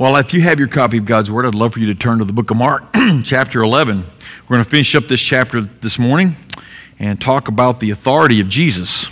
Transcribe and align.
Well, 0.00 0.16
if 0.16 0.32
you 0.32 0.40
have 0.40 0.58
your 0.58 0.68
copy 0.68 0.96
of 0.96 1.04
God's 1.04 1.30
Word, 1.30 1.44
I'd 1.44 1.54
love 1.54 1.74
for 1.74 1.78
you 1.78 1.88
to 1.88 1.94
turn 1.94 2.20
to 2.20 2.24
the 2.24 2.32
book 2.32 2.50
of 2.50 2.56
Mark, 2.56 2.84
chapter 3.22 3.62
11. 3.62 3.98
We're 4.48 4.56
going 4.56 4.64
to 4.64 4.70
finish 4.70 4.94
up 4.94 5.08
this 5.08 5.20
chapter 5.20 5.60
this 5.60 5.98
morning 5.98 6.36
and 6.98 7.20
talk 7.20 7.48
about 7.48 7.80
the 7.80 7.90
authority 7.90 8.40
of 8.40 8.48
Jesus. 8.48 9.08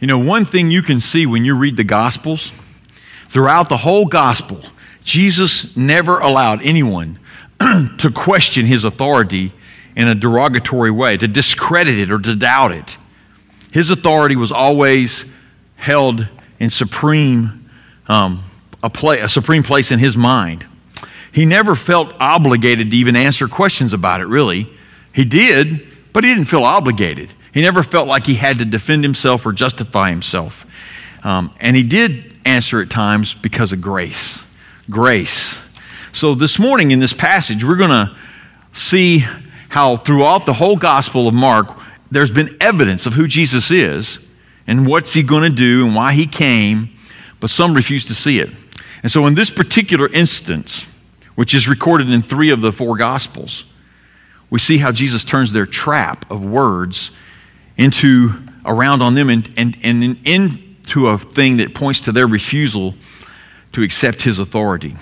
You 0.00 0.06
know, 0.06 0.20
one 0.20 0.44
thing 0.44 0.70
you 0.70 0.80
can 0.80 1.00
see 1.00 1.26
when 1.26 1.44
you 1.44 1.56
read 1.56 1.76
the 1.76 1.82
Gospels, 1.82 2.52
throughout 3.28 3.68
the 3.68 3.78
whole 3.78 4.06
Gospel, 4.06 4.62
Jesus 5.02 5.76
never 5.76 6.20
allowed 6.20 6.62
anyone 6.62 7.18
to 7.58 8.12
question 8.14 8.64
his 8.64 8.84
authority 8.84 9.52
in 9.96 10.06
a 10.06 10.14
derogatory 10.14 10.92
way, 10.92 11.16
to 11.16 11.26
discredit 11.26 11.98
it 11.98 12.12
or 12.12 12.20
to 12.20 12.36
doubt 12.36 12.70
it. 12.70 12.96
His 13.72 13.90
authority 13.90 14.36
was 14.36 14.52
always 14.52 15.24
held 15.74 16.28
in 16.60 16.70
supreme 16.70 17.68
um, 18.06 18.44
a, 18.86 18.90
play, 18.90 19.18
a 19.20 19.28
supreme 19.28 19.64
place 19.64 19.90
in 19.90 19.98
his 19.98 20.16
mind. 20.16 20.64
He 21.32 21.44
never 21.44 21.74
felt 21.74 22.14
obligated 22.20 22.90
to 22.92 22.96
even 22.96 23.16
answer 23.16 23.48
questions 23.48 23.92
about 23.92 24.20
it, 24.20 24.26
really. 24.26 24.70
He 25.12 25.24
did, 25.24 25.86
but 26.12 26.24
he 26.24 26.32
didn't 26.32 26.48
feel 26.48 26.62
obligated. 26.62 27.34
He 27.52 27.60
never 27.60 27.82
felt 27.82 28.06
like 28.06 28.26
he 28.26 28.34
had 28.34 28.58
to 28.58 28.64
defend 28.64 29.02
himself 29.02 29.44
or 29.44 29.52
justify 29.52 30.10
himself. 30.10 30.64
Um, 31.24 31.52
and 31.60 31.74
he 31.74 31.82
did 31.82 32.36
answer 32.44 32.80
at 32.80 32.88
times 32.88 33.34
because 33.34 33.72
of 33.72 33.80
grace. 33.80 34.40
Grace. 34.88 35.58
So 36.12 36.34
this 36.34 36.58
morning 36.58 36.92
in 36.92 37.00
this 37.00 37.12
passage, 37.12 37.64
we're 37.64 37.76
going 37.76 37.90
to 37.90 38.16
see 38.72 39.24
how 39.68 39.96
throughout 39.96 40.46
the 40.46 40.52
whole 40.52 40.76
Gospel 40.76 41.26
of 41.26 41.34
Mark, 41.34 41.76
there's 42.10 42.30
been 42.30 42.56
evidence 42.60 43.04
of 43.04 43.14
who 43.14 43.26
Jesus 43.26 43.70
is 43.70 44.20
and 44.66 44.86
what's 44.86 45.12
he 45.12 45.22
going 45.24 45.42
to 45.42 45.50
do 45.50 45.84
and 45.84 45.94
why 45.94 46.12
he 46.12 46.26
came, 46.26 46.90
but 47.40 47.50
some 47.50 47.74
refuse 47.74 48.04
to 48.04 48.14
see 48.14 48.38
it. 48.38 48.50
And 49.06 49.10
so, 49.12 49.26
in 49.26 49.34
this 49.34 49.50
particular 49.50 50.08
instance, 50.08 50.84
which 51.36 51.54
is 51.54 51.68
recorded 51.68 52.10
in 52.10 52.22
three 52.22 52.50
of 52.50 52.60
the 52.60 52.72
four 52.72 52.96
Gospels, 52.96 53.62
we 54.50 54.58
see 54.58 54.78
how 54.78 54.90
Jesus 54.90 55.22
turns 55.22 55.52
their 55.52 55.64
trap 55.64 56.28
of 56.28 56.44
words 56.44 57.12
into 57.76 58.32
around 58.64 59.02
on 59.02 59.14
them 59.14 59.30
and, 59.30 59.48
and, 59.56 59.78
and 59.84 60.18
into 60.24 61.06
a 61.06 61.18
thing 61.18 61.58
that 61.58 61.72
points 61.72 62.00
to 62.00 62.10
their 62.10 62.26
refusal 62.26 62.96
to 63.74 63.84
accept 63.84 64.22
his 64.22 64.40
authority, 64.40 64.96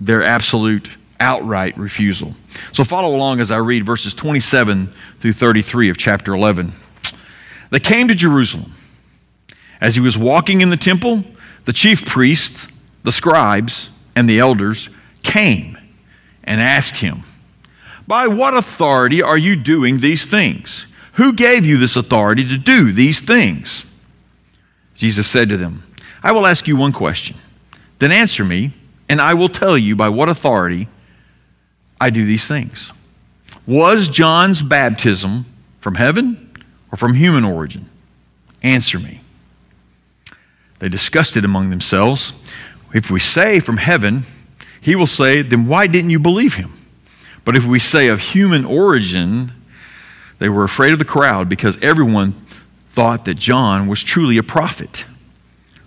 their 0.00 0.22
absolute, 0.22 0.88
outright 1.20 1.76
refusal. 1.76 2.34
So, 2.72 2.82
follow 2.82 3.14
along 3.14 3.40
as 3.40 3.50
I 3.50 3.58
read 3.58 3.84
verses 3.84 4.14
27 4.14 4.90
through 5.18 5.34
33 5.34 5.90
of 5.90 5.98
chapter 5.98 6.32
11. 6.32 6.72
They 7.68 7.80
came 7.80 8.08
to 8.08 8.14
Jerusalem. 8.14 8.72
As 9.82 9.94
he 9.94 10.00
was 10.00 10.16
walking 10.16 10.62
in 10.62 10.70
the 10.70 10.78
temple, 10.78 11.22
the 11.66 11.74
chief 11.74 12.06
priests 12.06 12.66
the 13.02 13.12
scribes 13.12 13.88
and 14.14 14.28
the 14.28 14.38
elders 14.38 14.88
came 15.22 15.78
and 16.44 16.60
asked 16.60 16.96
him, 16.96 17.24
By 18.06 18.26
what 18.26 18.54
authority 18.54 19.22
are 19.22 19.38
you 19.38 19.56
doing 19.56 19.98
these 19.98 20.26
things? 20.26 20.86
Who 21.14 21.32
gave 21.32 21.66
you 21.66 21.76
this 21.76 21.96
authority 21.96 22.46
to 22.48 22.58
do 22.58 22.92
these 22.92 23.20
things? 23.20 23.84
Jesus 24.94 25.28
said 25.28 25.48
to 25.48 25.56
them, 25.56 25.84
I 26.22 26.32
will 26.32 26.46
ask 26.46 26.66
you 26.66 26.76
one 26.76 26.92
question. 26.92 27.36
Then 27.98 28.12
answer 28.12 28.44
me, 28.44 28.72
and 29.08 29.20
I 29.20 29.34
will 29.34 29.48
tell 29.48 29.76
you 29.76 29.96
by 29.96 30.08
what 30.08 30.28
authority 30.28 30.88
I 32.00 32.10
do 32.10 32.24
these 32.24 32.46
things. 32.46 32.92
Was 33.66 34.08
John's 34.08 34.62
baptism 34.62 35.46
from 35.80 35.94
heaven 35.94 36.64
or 36.90 36.96
from 36.96 37.14
human 37.14 37.44
origin? 37.44 37.88
Answer 38.62 38.98
me. 38.98 39.20
They 40.78 40.88
discussed 40.88 41.36
it 41.36 41.44
among 41.44 41.70
themselves. 41.70 42.32
If 42.92 43.10
we 43.10 43.20
say 43.20 43.60
from 43.60 43.76
heaven, 43.76 44.26
he 44.80 44.96
will 44.96 45.06
say, 45.06 45.42
then 45.42 45.66
why 45.66 45.86
didn't 45.86 46.10
you 46.10 46.18
believe 46.18 46.54
him? 46.54 46.72
But 47.44 47.56
if 47.56 47.64
we 47.64 47.78
say 47.78 48.08
of 48.08 48.20
human 48.20 48.64
origin, 48.64 49.52
they 50.38 50.48
were 50.48 50.64
afraid 50.64 50.92
of 50.92 50.98
the 50.98 51.04
crowd 51.04 51.48
because 51.48 51.78
everyone 51.82 52.34
thought 52.92 53.24
that 53.26 53.34
John 53.34 53.86
was 53.86 54.02
truly 54.02 54.36
a 54.36 54.42
prophet. 54.42 55.04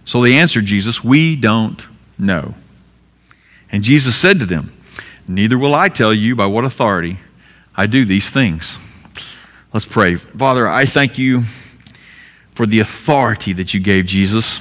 So 0.06 0.22
they 0.22 0.36
answered 0.36 0.66
Jesus, 0.66 1.03
We 1.03 1.36
don't 1.36 1.86
know. 2.18 2.56
And 3.72 3.84
Jesus 3.84 4.16
said 4.16 4.40
to 4.40 4.46
them, 4.46 4.74
Neither 5.28 5.58
will 5.58 5.74
I 5.74 5.90
tell 5.90 6.14
you 6.14 6.35
by 6.35 6.46
what 6.46 6.66
authority 6.66 7.20
I 7.75 7.88
do 7.88 8.06
these 8.06 8.30
things. 8.30 8.78
Let's 9.74 9.85
pray. 9.85 10.16
Father, 10.16 10.68
I 10.68 10.85
thank 10.85 11.18
you 11.18 11.44
for 12.56 12.66
the 12.66 12.80
authority 12.80 13.53
that 13.53 13.74
you 13.74 13.80
gave 13.80 14.06
Jesus. 14.06 14.59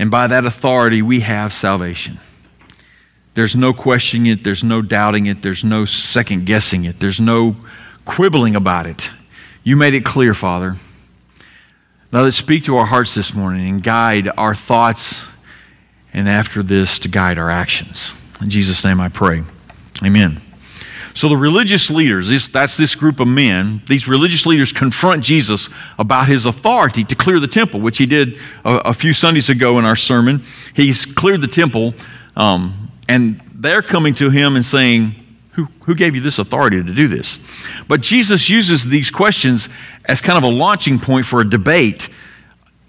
And 0.00 0.10
by 0.10 0.28
that 0.28 0.46
authority, 0.46 1.02
we 1.02 1.20
have 1.20 1.52
salvation. 1.52 2.18
There's 3.34 3.54
no 3.54 3.74
questioning 3.74 4.32
it, 4.32 4.44
there's 4.44 4.64
no 4.64 4.80
doubting 4.80 5.26
it, 5.26 5.42
there's 5.42 5.62
no 5.62 5.84
second 5.84 6.46
guessing 6.46 6.86
it, 6.86 7.00
there's 7.00 7.20
no 7.20 7.54
quibbling 8.06 8.56
about 8.56 8.86
it. 8.86 9.10
You 9.62 9.76
made 9.76 9.92
it 9.92 10.06
clear, 10.06 10.32
Father. 10.32 10.78
Now 12.10 12.22
let's 12.22 12.38
speak 12.38 12.64
to 12.64 12.78
our 12.78 12.86
hearts 12.86 13.14
this 13.14 13.34
morning 13.34 13.68
and 13.68 13.82
guide 13.82 14.30
our 14.38 14.54
thoughts, 14.54 15.20
and 16.14 16.30
after 16.30 16.62
this, 16.62 16.98
to 17.00 17.08
guide 17.08 17.36
our 17.36 17.50
actions. 17.50 18.12
In 18.40 18.48
Jesus' 18.48 18.82
name 18.82 19.00
I 19.00 19.10
pray. 19.10 19.42
Amen. 20.02 20.40
So 21.14 21.28
the 21.28 21.36
religious 21.36 21.90
leaders, 21.90 22.28
this, 22.28 22.48
that's 22.48 22.76
this 22.76 22.94
group 22.94 23.20
of 23.20 23.28
men, 23.28 23.82
these 23.86 24.06
religious 24.06 24.46
leaders 24.46 24.72
confront 24.72 25.24
Jesus 25.24 25.68
about 25.98 26.28
his 26.28 26.46
authority 26.46 27.04
to 27.04 27.14
clear 27.14 27.40
the 27.40 27.48
temple, 27.48 27.80
which 27.80 27.98
he 27.98 28.06
did 28.06 28.38
a, 28.64 28.76
a 28.86 28.94
few 28.94 29.12
Sundays 29.12 29.48
ago 29.48 29.78
in 29.78 29.84
our 29.84 29.96
sermon. 29.96 30.44
He's 30.74 31.04
cleared 31.04 31.40
the 31.40 31.48
temple, 31.48 31.94
um, 32.36 32.90
and 33.08 33.40
they're 33.54 33.82
coming 33.82 34.14
to 34.14 34.30
him 34.30 34.56
and 34.56 34.64
saying, 34.64 35.14
who, 35.52 35.66
who 35.82 35.94
gave 35.94 36.14
you 36.14 36.20
this 36.20 36.38
authority 36.38 36.82
to 36.82 36.94
do 36.94 37.08
this? 37.08 37.38
But 37.88 38.00
Jesus 38.00 38.48
uses 38.48 38.84
these 38.84 39.10
questions 39.10 39.68
as 40.04 40.20
kind 40.20 40.38
of 40.38 40.44
a 40.44 40.54
launching 40.54 40.98
point 40.98 41.26
for 41.26 41.40
a 41.40 41.48
debate 41.48 42.08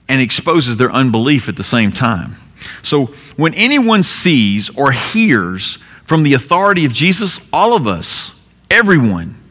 and 0.07 0.21
exposes 0.21 0.77
their 0.77 0.91
unbelief 0.91 1.49
at 1.49 1.55
the 1.55 1.63
same 1.63 1.91
time. 1.91 2.35
So 2.83 3.07
when 3.35 3.53
anyone 3.55 4.03
sees 4.03 4.69
or 4.69 4.91
hears 4.91 5.79
from 6.11 6.23
the 6.23 6.33
authority 6.33 6.83
of 6.83 6.91
Jesus, 6.91 7.39
all 7.53 7.73
of 7.73 7.87
us, 7.87 8.33
everyone, 8.69 9.41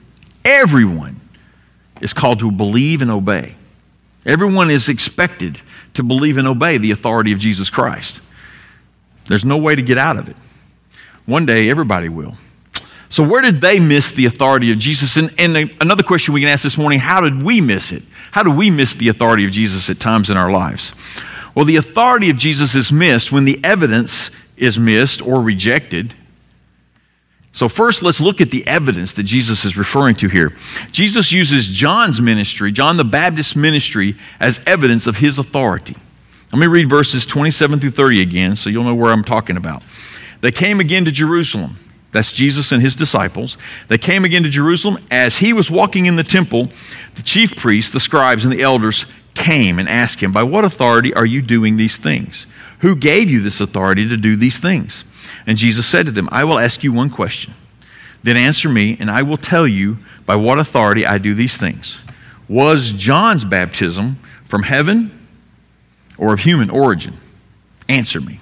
everyone 0.44 1.18
is 2.02 2.12
called 2.12 2.40
to 2.40 2.50
believe 2.50 3.00
and 3.00 3.10
obey. 3.10 3.54
Everyone 4.26 4.70
is 4.70 4.90
expected 4.90 5.58
to 5.94 6.02
believe 6.02 6.36
and 6.36 6.46
obey 6.46 6.76
the 6.76 6.90
authority 6.90 7.32
of 7.32 7.38
Jesus 7.38 7.70
Christ. 7.70 8.20
There's 9.26 9.42
no 9.42 9.56
way 9.56 9.74
to 9.74 9.80
get 9.80 9.96
out 9.96 10.18
of 10.18 10.28
it. 10.28 10.36
One 11.24 11.46
day, 11.46 11.70
everybody 11.70 12.10
will. 12.10 12.36
So, 13.08 13.26
where 13.26 13.40
did 13.40 13.62
they 13.62 13.80
miss 13.80 14.12
the 14.12 14.26
authority 14.26 14.70
of 14.70 14.78
Jesus? 14.78 15.16
And, 15.16 15.32
and 15.38 15.56
another 15.80 16.02
question 16.02 16.34
we 16.34 16.40
can 16.40 16.50
ask 16.50 16.62
this 16.62 16.76
morning 16.76 16.98
how 16.98 17.22
did 17.22 17.42
we 17.42 17.62
miss 17.62 17.90
it? 17.90 18.02
How 18.32 18.42
do 18.42 18.50
we 18.50 18.68
miss 18.68 18.94
the 18.94 19.08
authority 19.08 19.46
of 19.46 19.50
Jesus 19.50 19.88
at 19.88 19.98
times 19.98 20.28
in 20.28 20.36
our 20.36 20.50
lives? 20.50 20.92
Well, 21.54 21.64
the 21.64 21.76
authority 21.76 22.28
of 22.28 22.36
Jesus 22.36 22.74
is 22.74 22.92
missed 22.92 23.32
when 23.32 23.46
the 23.46 23.58
evidence 23.64 24.30
is 24.58 24.78
missed 24.78 25.22
or 25.22 25.40
rejected 25.40 26.14
so, 27.52 27.68
first, 27.68 28.02
let's 28.02 28.20
look 28.20 28.40
at 28.40 28.52
the 28.52 28.64
evidence 28.66 29.14
that 29.14 29.24
Jesus 29.24 29.64
is 29.64 29.76
referring 29.76 30.14
to 30.16 30.28
here. 30.28 30.56
Jesus 30.92 31.32
uses 31.32 31.66
John's 31.66 32.20
ministry, 32.20 32.70
John 32.70 32.96
the 32.96 33.04
Baptist's 33.04 33.56
ministry, 33.56 34.16
as 34.38 34.60
evidence 34.66 35.08
of 35.08 35.16
his 35.16 35.38
authority. 35.38 35.96
Let 36.52 36.60
me 36.60 36.68
read 36.68 36.88
verses 36.88 37.26
27 37.26 37.80
through 37.80 37.90
30 37.90 38.22
again 38.22 38.56
so 38.56 38.70
you'll 38.70 38.84
know 38.84 38.94
where 38.94 39.12
I'm 39.12 39.24
talking 39.24 39.56
about. 39.56 39.82
They 40.40 40.52
came 40.52 40.78
again 40.78 41.04
to 41.06 41.10
Jerusalem. 41.10 41.76
That's 42.12 42.32
Jesus 42.32 42.72
and 42.72 42.82
his 42.82 42.96
disciples. 42.96 43.56
They 43.88 43.98
came 43.98 44.24
again 44.24 44.42
to 44.44 44.48
Jerusalem. 44.48 44.98
As 45.10 45.38
he 45.38 45.52
was 45.52 45.70
walking 45.70 46.06
in 46.06 46.16
the 46.16 46.24
temple, 46.24 46.68
the 47.14 47.22
chief 47.22 47.56
priests, 47.56 47.92
the 47.92 48.00
scribes, 48.00 48.44
and 48.44 48.52
the 48.52 48.62
elders 48.62 49.06
came 49.34 49.78
and 49.78 49.88
asked 49.88 50.20
him, 50.20 50.32
By 50.32 50.42
what 50.42 50.64
authority 50.64 51.14
are 51.14 51.26
you 51.26 51.42
doing 51.42 51.76
these 51.76 51.98
things? 51.98 52.46
Who 52.80 52.96
gave 52.96 53.30
you 53.30 53.40
this 53.40 53.60
authority 53.60 54.08
to 54.08 54.16
do 54.16 54.34
these 54.34 54.58
things? 54.58 55.04
And 55.46 55.58
Jesus 55.58 55.86
said 55.86 56.06
to 56.06 56.12
them, 56.12 56.28
I 56.30 56.44
will 56.44 56.58
ask 56.58 56.82
you 56.82 56.92
one 56.92 57.10
question. 57.10 57.54
Then 58.22 58.36
answer 58.36 58.68
me, 58.68 58.96
and 59.00 59.10
I 59.10 59.22
will 59.22 59.36
tell 59.36 59.66
you 59.66 59.98
by 60.26 60.36
what 60.36 60.58
authority 60.58 61.06
I 61.06 61.18
do 61.18 61.34
these 61.34 61.56
things. 61.56 61.98
Was 62.48 62.92
John's 62.92 63.44
baptism 63.44 64.18
from 64.48 64.62
heaven 64.62 65.26
or 66.18 66.32
of 66.32 66.40
human 66.40 66.68
origin? 66.68 67.16
Answer 67.88 68.20
me. 68.20 68.40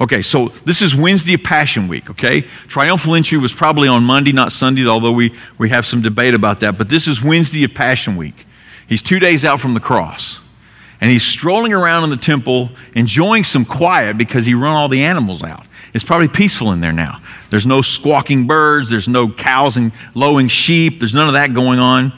Okay, 0.00 0.22
so 0.22 0.48
this 0.64 0.80
is 0.80 0.94
Wednesday 0.94 1.34
of 1.34 1.42
Passion 1.42 1.88
Week, 1.88 2.08
okay? 2.10 2.42
Triumphal 2.68 3.16
entry 3.16 3.38
was 3.38 3.52
probably 3.52 3.88
on 3.88 4.04
Monday, 4.04 4.32
not 4.32 4.52
Sunday, 4.52 4.86
although 4.86 5.12
we, 5.12 5.34
we 5.58 5.68
have 5.70 5.86
some 5.86 6.02
debate 6.02 6.34
about 6.34 6.60
that. 6.60 6.78
But 6.78 6.88
this 6.88 7.08
is 7.08 7.22
Wednesday 7.22 7.64
of 7.64 7.74
Passion 7.74 8.16
Week. 8.16 8.46
He's 8.88 9.02
two 9.02 9.18
days 9.18 9.44
out 9.44 9.60
from 9.60 9.74
the 9.74 9.80
cross. 9.80 10.38
And 11.00 11.10
he's 11.10 11.24
strolling 11.24 11.72
around 11.72 12.04
in 12.04 12.10
the 12.10 12.16
temple, 12.16 12.70
enjoying 12.94 13.44
some 13.44 13.64
quiet 13.64 14.18
because 14.18 14.46
he 14.46 14.54
run 14.54 14.74
all 14.74 14.88
the 14.88 15.02
animals 15.02 15.42
out. 15.42 15.66
It's 15.94 16.04
probably 16.04 16.28
peaceful 16.28 16.72
in 16.72 16.80
there 16.80 16.92
now. 16.92 17.20
There's 17.50 17.66
no 17.66 17.82
squawking 17.82 18.46
birds, 18.46 18.90
there's 18.90 19.08
no 19.08 19.28
cows 19.28 19.76
and 19.76 19.92
lowing 20.14 20.48
sheep, 20.48 20.98
there's 20.98 21.14
none 21.14 21.26
of 21.26 21.34
that 21.34 21.54
going 21.54 21.78
on. 21.78 22.12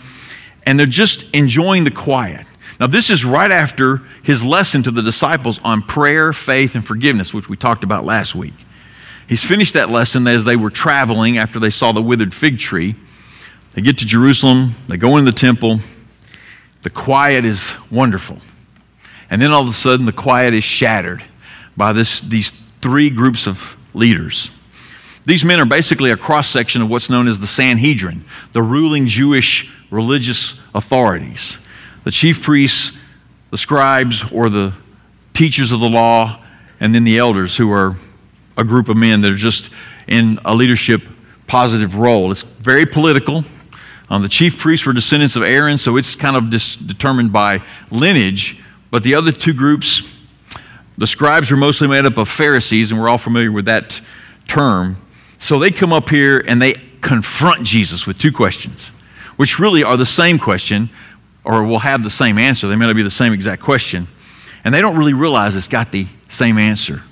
And 0.67 0.79
they're 0.79 0.87
just 0.87 1.25
enjoying 1.33 1.85
the 1.85 1.91
quiet. 1.91 2.47
Now, 2.79 2.87
this 2.87 3.11
is 3.11 3.25
right 3.25 3.51
after 3.51 4.03
his 4.23 4.43
lesson 4.43 4.83
to 4.85 4.91
the 4.91 5.03
disciples 5.03 5.61
on 5.63 5.83
prayer, 5.83 6.33
faith, 6.33 6.75
and 6.75 6.87
forgiveness, 6.87 7.35
which 7.35 7.49
we 7.49 7.57
talked 7.57 7.85
about 7.85 8.05
last 8.05 8.35
week. 8.35 8.55
He's 9.29 9.45
finished 9.45 9.75
that 9.75 9.91
lesson 9.91 10.27
as 10.27 10.45
they 10.45 10.57
were 10.57 10.71
traveling 10.71 11.39
after 11.39 11.61
they 11.61 11.71
saw 11.71 11.93
the 11.93 12.03
withered 12.03 12.35
fig 12.35 12.59
tree. 12.59 12.97
They 13.75 13.83
get 13.83 13.99
to 13.99 14.07
Jerusalem, 14.07 14.75
they 14.89 14.97
go 14.97 15.19
in 15.19 15.25
the 15.25 15.33
temple. 15.33 15.81
The 16.83 16.91
quiet 16.91 17.45
is 17.45 17.71
wonderful. 17.91 18.39
And 19.29 19.41
then 19.41 19.53
all 19.53 19.63
of 19.63 19.69
a 19.69 19.73
sudden, 19.73 20.07
the 20.07 20.13
quiet 20.13 20.55
is 20.55 20.65
shattered 20.65 21.23
by 21.77 21.93
this, 21.93 22.21
these 22.21 22.53
three 22.81 23.11
groups 23.11 23.47
of 23.47 23.77
leaders. 23.95 24.51
These 25.27 25.45
men 25.45 25.61
are 25.61 25.67
basically 25.67 26.11
a 26.11 26.17
cross 26.17 26.49
section 26.49 26.83
of 26.83 26.89
what's 26.89 27.11
known 27.11 27.29
as 27.29 27.41
the 27.41 27.47
Sanhedrin, 27.47 28.25
the 28.53 28.63
ruling 28.63 29.07
Jewish 29.07 29.71
religious 29.91 30.59
authorities. 30.75 31.59
The 32.05 32.11
chief 32.11 32.43
priests, 32.43 32.97
the 33.51 33.59
scribes, 33.59 34.31
or 34.33 34.49
the 34.49 34.73
teachers 35.35 35.73
of 35.73 35.81
the 35.81 35.89
law, 35.89 36.43
and 36.81 36.95
then 36.95 37.05
the 37.05 37.19
elders, 37.19 37.57
who 37.57 37.71
are 37.73 37.97
a 38.57 38.65
group 38.65 38.89
of 38.89 38.97
men 38.97 39.21
that 39.21 39.33
are 39.33 39.37
just 39.37 39.71
in 40.07 40.39
a 40.45 40.55
leadership 40.55 41.03
positive 41.47 41.97
role. 41.97 42.31
It's 42.31 42.43
very 42.43 42.87
political. 42.87 43.45
Um, 44.09 44.23
the 44.23 44.29
chief 44.29 44.59
priests 44.59 44.87
were 44.87 44.93
descendants 44.93 45.37
of 45.37 45.43
Aaron, 45.43 45.79
so 45.79 45.97
it's 45.97 46.15
kind 46.15 46.37
of 46.37 46.51
dis- 46.51 46.77
determined 46.77 47.33
by 47.33 47.63
lineage. 47.91 48.59
But 48.91 49.03
the 49.03 49.15
other 49.15 49.31
two 49.31 49.53
groups, 49.53 50.03
the 51.01 51.07
scribes 51.07 51.51
were 51.51 51.57
mostly 51.57 51.89
made 51.89 52.05
up 52.05 52.19
of 52.19 52.29
Pharisees, 52.29 52.91
and 52.91 53.01
we're 53.01 53.09
all 53.09 53.17
familiar 53.17 53.51
with 53.51 53.65
that 53.65 53.99
term. 54.47 55.01
So 55.39 55.59
they 55.59 55.71
come 55.71 55.95
up 55.95 56.11
here 56.11 56.45
and 56.47 56.61
they 56.61 56.75
confront 57.01 57.65
Jesus 57.65 58.07
with 58.07 58.19
two 58.19 58.31
questions, 58.31 58.89
which 59.37 59.59
really 59.59 59.83
are 59.83 59.97
the 59.97 60.05
same 60.05 60.39
question 60.39 60.91
or 61.43 61.65
will 61.65 61.79
have 61.79 62.03
the 62.03 62.11
same 62.11 62.37
answer. 62.37 62.69
They 62.69 62.77
may 62.77 62.87
not 62.87 62.95
be 62.95 63.03
the 63.03 63.11
same 63.11 63.33
exact 63.33 63.63
question. 63.63 64.09
And 64.63 64.75
they 64.75 64.83
don't 64.83 64.95
really 64.95 65.15
realize 65.15 65.57
it's 65.57 65.69
got 65.69 65.91
the 65.91 66.07
same 66.29 66.59
answer. 66.59 67.03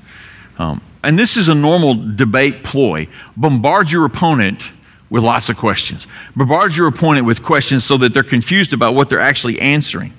Um, 0.58 0.82
and 1.02 1.18
this 1.18 1.38
is 1.38 1.48
a 1.48 1.54
normal 1.54 1.94
debate 2.14 2.62
ploy. 2.62 3.08
Bombard 3.38 3.90
your 3.90 4.04
opponent 4.04 4.70
with 5.08 5.24
lots 5.24 5.48
of 5.48 5.56
questions. 5.56 6.06
Bombard 6.36 6.76
your 6.76 6.88
opponent 6.88 7.24
with 7.24 7.42
questions 7.42 7.86
so 7.86 7.96
that 7.96 8.12
they're 8.12 8.22
confused 8.22 8.74
about 8.74 8.94
what 8.94 9.08
they're 9.08 9.18
actually 9.18 9.58
answering. 9.60 10.12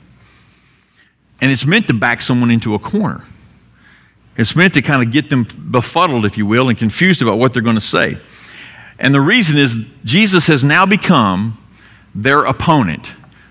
And 1.39 1.51
it's 1.51 1.67
meant 1.67 1.85
to 1.85 1.93
back 1.93 2.21
someone 2.21 2.49
into 2.49 2.73
a 2.73 2.79
corner. 2.79 3.23
It's 4.39 4.55
meant 4.55 4.73
to 4.75 4.81
kind 4.81 5.05
of 5.05 5.11
get 5.11 5.29
them 5.29 5.43
befuddled, 5.43 6.25
if 6.25 6.37
you 6.37 6.45
will, 6.45 6.69
and 6.69 6.77
confused 6.77 7.21
about 7.21 7.37
what 7.37 7.51
they're 7.51 7.61
going 7.61 7.75
to 7.75 7.81
say. 7.81 8.17
And 8.97 9.13
the 9.13 9.19
reason 9.19 9.57
is 9.57 9.77
Jesus 10.05 10.47
has 10.47 10.63
now 10.63 10.85
become 10.85 11.57
their 12.15 12.45
opponent 12.45 13.05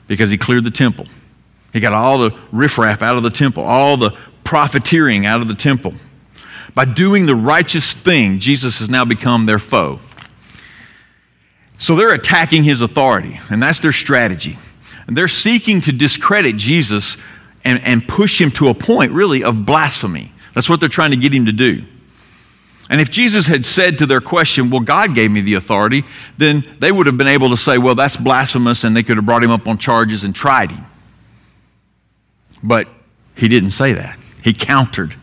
because 0.07 0.31
he 0.31 0.39
cleared 0.39 0.65
the 0.65 0.71
temple. 0.71 1.07
He 1.75 1.81
got 1.81 1.93
all 1.93 2.17
the 2.17 2.35
riffraff 2.53 3.03
out 3.03 3.19
of 3.19 3.23
the 3.23 3.29
temple, 3.29 3.65
all 3.65 3.99
the 3.99 4.17
profiteering 4.45 5.27
out 5.27 5.43
of 5.43 5.49
the 5.49 5.55
temple. 5.55 5.93
By 6.75 6.87
doing 6.87 7.27
the 7.27 7.37
righteous 7.37 7.93
thing, 7.93 8.41
Jesus 8.41 8.79
has 8.79 8.89
now 8.89 9.05
become 9.05 9.45
their 9.45 9.59
foe. 9.59 10.01
So 11.77 11.97
they're 11.97 12.15
attacking 12.15 12.65
his 12.65 12.81
authority, 12.81 13.39
and 13.51 13.63
that's 13.63 13.81
their 13.81 13.93
strategy. 13.93 14.59
And 15.07 15.15
they're 15.15 15.29
seeking 15.29 15.83
to 15.83 15.93
discredit 15.93 16.57
Jesus 16.57 17.19
and, 17.63 17.79
and 17.83 18.09
push 18.09 18.41
him 18.41 18.51
to 18.53 18.69
a 18.69 18.75
point, 18.75 19.13
really, 19.13 19.45
of 19.45 19.67
blasphemy. 19.67 20.33
That's 20.59 20.69
what 20.69 20.81
they're 20.81 20.89
trying 20.89 21.13
to 21.13 21.17
get 21.17 21.33
him 21.33 21.47
to 21.47 21.53
do. 21.53 21.85
And 22.91 23.01
if 23.01 23.13
Jesus 23.13 23.47
had 23.47 23.65
said 23.65 23.99
to 23.99 24.07
their 24.07 24.21
question, 24.21 24.71
Well, 24.71 24.81
God 24.81 25.15
gave 25.15 25.31
me 25.31 25.41
the 25.41 25.55
authority, 25.55 26.03
then 26.37 26.65
they 26.81 26.91
would 26.91 27.07
have 27.07 27.17
been 27.17 27.29
able 27.29 27.51
to 27.51 27.57
say, 27.57 27.79
Well, 27.79 27.95
that's 27.95 28.17
blasphemous, 28.17 28.83
and 28.83 28.97
they 28.97 29.05
could 29.05 29.19
have 29.19 29.25
brought 29.25 29.45
him 29.45 29.53
up 29.53 29.69
on 29.69 29.79
charges 29.79 30.25
and 30.25 30.35
tried 30.35 30.73
him. 30.73 30.85
But 32.61 32.89
he 33.37 33.47
didn't 33.47 33.71
say 33.71 33.93
that. 33.93 34.19
He 34.43 34.53
countered 34.53 35.15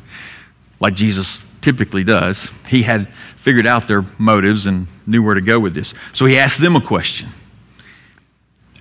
like 0.80 0.96
Jesus 0.96 1.44
typically 1.60 2.06
does. 2.06 2.50
He 2.70 2.84
had 2.84 3.14
figured 3.36 3.68
out 3.68 3.90
their 3.90 4.06
motives 4.18 4.68
and 4.68 4.88
knew 5.06 5.22
where 5.22 5.36
to 5.36 5.42
go 5.42 5.60
with 5.60 5.76
this. 5.76 5.94
So 6.14 6.26
he 6.26 6.38
asked 6.38 6.62
them 6.62 6.78
a 6.78 6.82
question. 6.82 7.28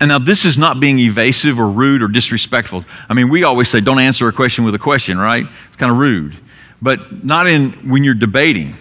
And 0.01 0.09
now, 0.09 0.19
this 0.19 0.45
is 0.45 0.59
not 0.59 0.81
being 0.81 0.99
evasive 0.99 1.59
or 1.59 1.69
rude 1.69 2.03
or 2.03 2.09
disrespectful. 2.09 2.85
I 3.09 3.15
mean, 3.15 3.29
we 3.29 3.45
always 3.45 3.69
say, 3.69 3.81
don't 3.81 4.01
answer 4.01 4.29
a 4.29 4.33
question 4.33 4.65
with 4.65 4.75
a 4.75 4.79
question, 4.79 5.19
right? 5.19 5.47
It's 5.69 5.77
kind 5.77 5.91
of 5.91 5.99
rude 5.99 6.37
but 6.85 7.25
not 7.25 7.47
in 7.47 7.73
when 7.89 8.05
you're 8.05 8.15
debating. 8.15 8.77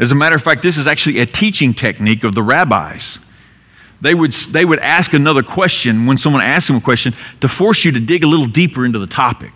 As 0.00 0.10
a 0.10 0.14
matter 0.14 0.34
of 0.34 0.42
fact, 0.42 0.60
this 0.60 0.76
is 0.76 0.88
actually 0.88 1.20
a 1.20 1.26
teaching 1.26 1.72
technique 1.72 2.24
of 2.24 2.34
the 2.34 2.42
rabbis. 2.42 3.20
They 4.00 4.12
would, 4.12 4.32
they 4.32 4.64
would 4.64 4.80
ask 4.80 5.12
another 5.12 5.42
question 5.44 6.04
when 6.04 6.18
someone 6.18 6.42
asks 6.42 6.66
them 6.66 6.76
a 6.76 6.80
question 6.80 7.14
to 7.40 7.48
force 7.48 7.84
you 7.84 7.92
to 7.92 8.00
dig 8.00 8.24
a 8.24 8.26
little 8.26 8.46
deeper 8.46 8.84
into 8.84 8.98
the 8.98 9.06
topic. 9.06 9.52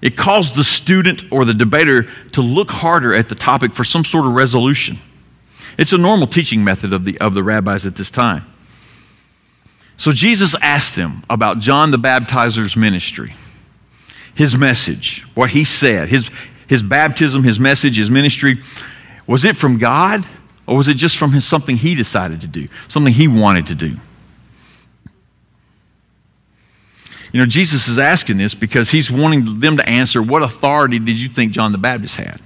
It 0.00 0.16
caused 0.16 0.54
the 0.54 0.64
student 0.64 1.24
or 1.30 1.44
the 1.44 1.52
debater 1.52 2.04
to 2.32 2.40
look 2.40 2.70
harder 2.70 3.12
at 3.14 3.28
the 3.28 3.34
topic 3.34 3.74
for 3.74 3.84
some 3.84 4.02
sort 4.02 4.24
of 4.24 4.32
resolution. 4.32 4.98
It's 5.76 5.92
a 5.92 5.98
normal 5.98 6.26
teaching 6.26 6.64
method 6.64 6.94
of 6.94 7.04
the, 7.04 7.18
of 7.20 7.34
the 7.34 7.42
rabbis 7.44 7.84
at 7.84 7.96
this 7.96 8.10
time. 8.10 8.49
So 10.00 10.12
Jesus 10.12 10.56
asked 10.62 10.96
them 10.96 11.22
about 11.28 11.58
John 11.58 11.90
the 11.90 11.98
Baptizer's 11.98 12.74
ministry 12.74 13.34
his 14.34 14.56
message, 14.56 15.26
what 15.34 15.50
he 15.50 15.64
said, 15.64 16.08
his, 16.08 16.30
his 16.66 16.82
baptism, 16.82 17.44
his 17.44 17.60
message, 17.60 17.98
his 17.98 18.08
ministry, 18.08 18.62
was 19.26 19.44
it 19.44 19.54
from 19.56 19.76
God 19.76 20.26
or 20.66 20.78
was 20.78 20.88
it 20.88 20.94
just 20.94 21.18
from 21.18 21.32
his, 21.32 21.44
something 21.44 21.76
he 21.76 21.94
decided 21.94 22.40
to 22.40 22.46
do, 22.46 22.66
something 22.88 23.12
he 23.12 23.28
wanted 23.28 23.66
to 23.66 23.74
do? 23.74 23.96
You 27.32 27.40
know, 27.40 27.44
Jesus 27.44 27.86
is 27.86 27.98
asking 27.98 28.38
this 28.38 28.54
because 28.54 28.88
he's 28.88 29.10
wanting 29.10 29.60
them 29.60 29.76
to 29.76 29.86
answer 29.86 30.22
what 30.22 30.42
authority 30.42 30.98
did 30.98 31.20
you 31.20 31.28
think 31.28 31.52
John 31.52 31.72
the 31.72 31.78
Baptist 31.78 32.16
had? 32.16 32.40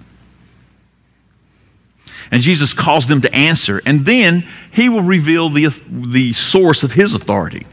And 2.30 2.42
Jesus 2.42 2.72
calls 2.72 3.06
them 3.06 3.20
to 3.20 3.34
answer, 3.34 3.80
and 3.84 4.04
then 4.04 4.46
he 4.72 4.88
will 4.88 5.02
reveal 5.02 5.50
the, 5.50 5.68
the 5.88 6.32
source 6.32 6.82
of 6.82 6.92
his 6.92 7.14
authority 7.14 7.66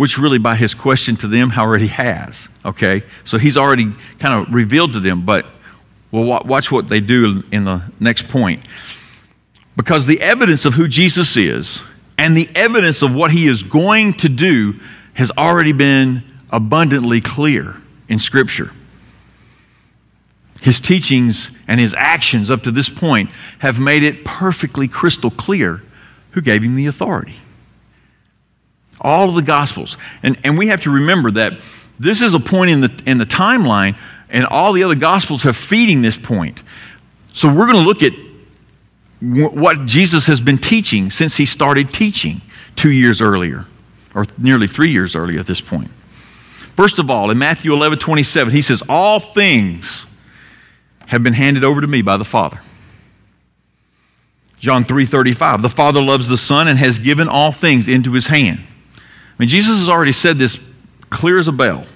which 0.00 0.16
really 0.16 0.38
by 0.38 0.56
his 0.56 0.72
question 0.72 1.14
to 1.14 1.28
them 1.28 1.52
already 1.52 1.88
has. 1.88 2.48
Okay? 2.64 3.02
So 3.24 3.36
he's 3.36 3.58
already 3.58 3.92
kind 4.18 4.32
of 4.32 4.50
revealed 4.50 4.94
to 4.94 5.00
them, 5.00 5.26
but 5.26 5.44
well, 6.10 6.42
watch 6.44 6.72
what 6.72 6.88
they 6.88 7.00
do 7.00 7.44
in 7.52 7.64
the 7.64 7.82
next 8.00 8.26
point. 8.28 8.64
Because 9.76 10.06
the 10.06 10.20
evidence 10.22 10.64
of 10.64 10.72
who 10.72 10.88
Jesus 10.88 11.36
is 11.36 11.80
and 12.16 12.34
the 12.34 12.48
evidence 12.54 13.02
of 13.02 13.14
what 13.14 13.30
he 13.30 13.46
is 13.46 13.62
going 13.62 14.14
to 14.14 14.30
do 14.30 14.74
has 15.14 15.30
already 15.36 15.72
been 15.72 16.22
abundantly 16.50 17.20
clear 17.20 17.76
in 18.08 18.18
Scripture. 18.18 18.72
His 20.60 20.80
teachings 20.80 21.50
and 21.66 21.80
his 21.80 21.94
actions 21.96 22.50
up 22.50 22.62
to 22.64 22.70
this 22.70 22.88
point 22.88 23.30
have 23.60 23.78
made 23.78 24.02
it 24.02 24.24
perfectly 24.24 24.88
crystal 24.88 25.30
clear 25.30 25.82
who 26.32 26.40
gave 26.40 26.62
him 26.62 26.76
the 26.76 26.86
authority. 26.86 27.36
All 29.00 29.30
of 29.30 29.34
the 29.34 29.42
Gospels. 29.42 29.96
And, 30.22 30.38
and 30.44 30.58
we 30.58 30.68
have 30.68 30.82
to 30.82 30.90
remember 30.90 31.30
that 31.32 31.54
this 31.98 32.20
is 32.20 32.34
a 32.34 32.40
point 32.40 32.70
in 32.70 32.80
the, 32.80 33.02
in 33.06 33.18
the 33.18 33.26
timeline, 33.26 33.96
and 34.28 34.44
all 34.46 34.72
the 34.72 34.84
other 34.84 34.94
Gospels 34.94 35.42
have 35.44 35.56
feeding 35.56 36.02
this 36.02 36.16
point. 36.16 36.62
So 37.32 37.48
we're 37.48 37.66
going 37.66 37.82
to 37.82 37.86
look 37.86 38.02
at 38.02 38.12
what 39.54 39.86
Jesus 39.86 40.26
has 40.26 40.40
been 40.40 40.58
teaching 40.58 41.10
since 41.10 41.36
he 41.36 41.46
started 41.46 41.92
teaching 41.92 42.40
two 42.76 42.90
years 42.90 43.20
earlier, 43.20 43.66
or 44.14 44.26
nearly 44.38 44.66
three 44.66 44.90
years 44.90 45.14
earlier 45.14 45.40
at 45.40 45.46
this 45.46 45.60
point. 45.60 45.90
First 46.76 46.98
of 46.98 47.10
all, 47.10 47.30
in 47.30 47.38
Matthew 47.38 47.72
11 47.72 47.98
27, 47.98 48.52
he 48.52 48.62
says, 48.62 48.82
All 48.88 49.20
things 49.20 50.06
have 51.10 51.22
been 51.22 51.34
handed 51.34 51.62
over 51.62 51.80
to 51.80 51.86
me 51.86 52.02
by 52.02 52.16
the 52.16 52.24
Father. 52.24 52.60
John 54.58 54.84
3:35 54.84 55.62
the 55.62 55.68
Father 55.70 56.02
loves 56.02 56.28
the 56.28 56.36
Son 56.36 56.68
and 56.68 56.78
has 56.78 56.98
given 56.98 57.28
all 57.28 57.52
things 57.52 57.86
into 57.86 58.12
his 58.12 58.26
hand 58.26 58.60
I 59.40 59.42
mean, 59.42 59.48
Jesus 59.48 59.78
has 59.78 59.88
already 59.88 60.12
said 60.12 60.38
this 60.38 60.60
clear 61.08 61.38
as 61.38 61.48
a 61.48 61.52
bell. 61.52 61.86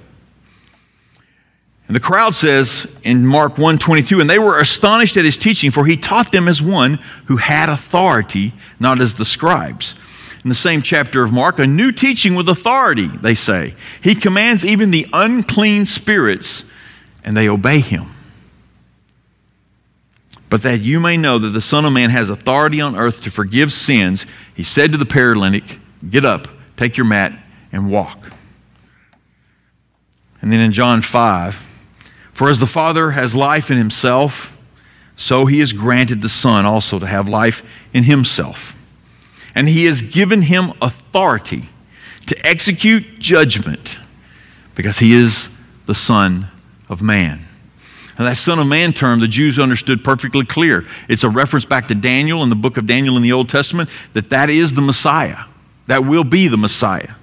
And 1.87 1.95
the 1.95 2.01
crowd 2.01 2.35
says 2.35 2.87
in 3.03 3.27
Mark 3.27 3.57
1:22, 3.57 4.23
and 4.23 4.31
they 4.31 4.39
were 4.39 4.59
astonished 4.59 5.19
at 5.19 5.27
his 5.27 5.37
teaching, 5.37 5.71
for 5.71 5.85
he 5.85 5.99
taught 5.99 6.33
them 6.33 6.49
as 6.49 6.63
one 6.63 6.99
who 7.27 7.37
had 7.37 7.69
authority, 7.69 8.55
not 8.81 8.99
as 8.99 9.13
the 9.13 9.27
scribes. 9.27 9.95
In 10.43 10.49
the 10.49 10.55
same 10.55 10.81
chapter 10.81 11.23
of 11.23 11.33
Mark, 11.35 11.59
a 11.59 11.67
new 11.67 11.93
teaching 11.93 12.35
with 12.35 12.49
authority, 12.49 13.09
they 13.21 13.35
say. 13.35 13.75
He 14.01 14.15
commands 14.15 14.65
even 14.65 14.91
the 14.91 15.07
unclean 15.13 15.85
spirits, 15.85 16.65
and 17.25 17.37
they 17.37 17.51
obey 17.51 17.81
him. 17.81 18.14
But 20.55 20.63
that 20.63 20.83
you 20.83 21.01
may 21.01 21.17
know 21.17 21.41
that 21.41 21.49
the 21.49 21.61
Son 21.61 21.85
of 21.85 21.93
Man 21.93 22.11
has 22.11 22.31
authority 22.31 22.81
on 22.81 22.95
earth 22.95 23.23
to 23.23 23.31
forgive 23.33 23.73
sins, 23.73 24.25
he 24.55 24.63
said 24.63 24.93
to 24.93 24.99
the 24.99 25.05
paralytic, 25.05 25.81
Get 26.09 26.25
up, 26.25 26.47
Take 26.77 26.97
your 26.97 27.07
mat 27.07 27.37
and 27.73 27.91
walk. 27.91 28.31
And 30.41 30.53
then 30.53 30.61
in 30.61 30.71
John 30.71 31.03
5, 31.03 31.57
for 32.33 32.49
as 32.49 32.61
the 32.61 32.69
Father 32.69 33.11
has 33.11 33.35
life 33.35 33.69
in 33.69 33.79
himself, 33.79 34.57
so 35.17 35.47
he 35.47 35.59
has 35.59 35.73
granted 35.73 36.23
the 36.23 36.29
Son 36.29 36.65
also 36.65 37.01
to 37.01 37.07
have 37.09 37.29
life 37.29 37.65
in 37.93 38.05
himself. 38.05 38.77
And 39.57 39.69
he 39.69 39.87
has 39.87 40.03
given 40.03 40.43
him 40.43 40.73
authority 40.81 41.69
to 42.27 42.47
execute 42.47 43.19
judgment 43.19 43.97
because 44.77 45.01
he 45.01 45.15
is 45.15 45.49
the 45.87 45.97
Son 45.97 46.47
of 46.89 47.03
Man. 47.03 47.45
And 48.17 48.27
that 48.27 48.37
Son 48.37 48.59
of 48.59 48.67
Man 48.67 48.93
term, 48.93 49.21
the 49.21 49.29
Jews 49.29 49.59
understood 49.59 50.05
perfectly 50.05 50.45
clear. 50.45 50.87
It's 51.09 51.25
a 51.25 51.31
reference 51.31 51.65
back 51.65 51.89
to 51.89 51.95
Daniel 51.95 52.43
in 52.43 52.49
the 52.49 52.55
book 52.55 52.77
of 52.77 52.87
Daniel 52.87 53.17
in 53.17 53.23
the 53.23 53.33
Old 53.33 53.49
Testament 53.49 53.91
that 54.13 54.31
that 54.31 54.51
is 54.51 54.73
the 54.73 54.81
Messiah. 54.81 55.45
That 55.87 56.05
will 56.05 56.25
be 56.25 56.49
the 56.49 56.57
Messiah. 56.57 57.15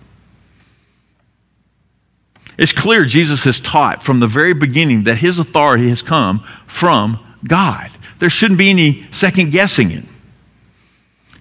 It's 2.58 2.74
clear 2.74 3.06
Jesus 3.06 3.44
has 3.46 3.60
taught 3.60 4.04
from 4.04 4.20
the 4.20 4.28
very 4.28 4.54
beginning 4.54 5.04
that 5.06 5.16
his 5.16 5.40
authority 5.40 5.90
has 5.90 6.02
come 6.02 6.46
from 6.68 7.20
God. 7.48 7.90
There 8.20 8.30
shouldn't 8.30 8.60
be 8.60 8.70
any 8.70 9.08
second 9.12 9.52
guessing 9.52 9.92
it. 9.92 10.04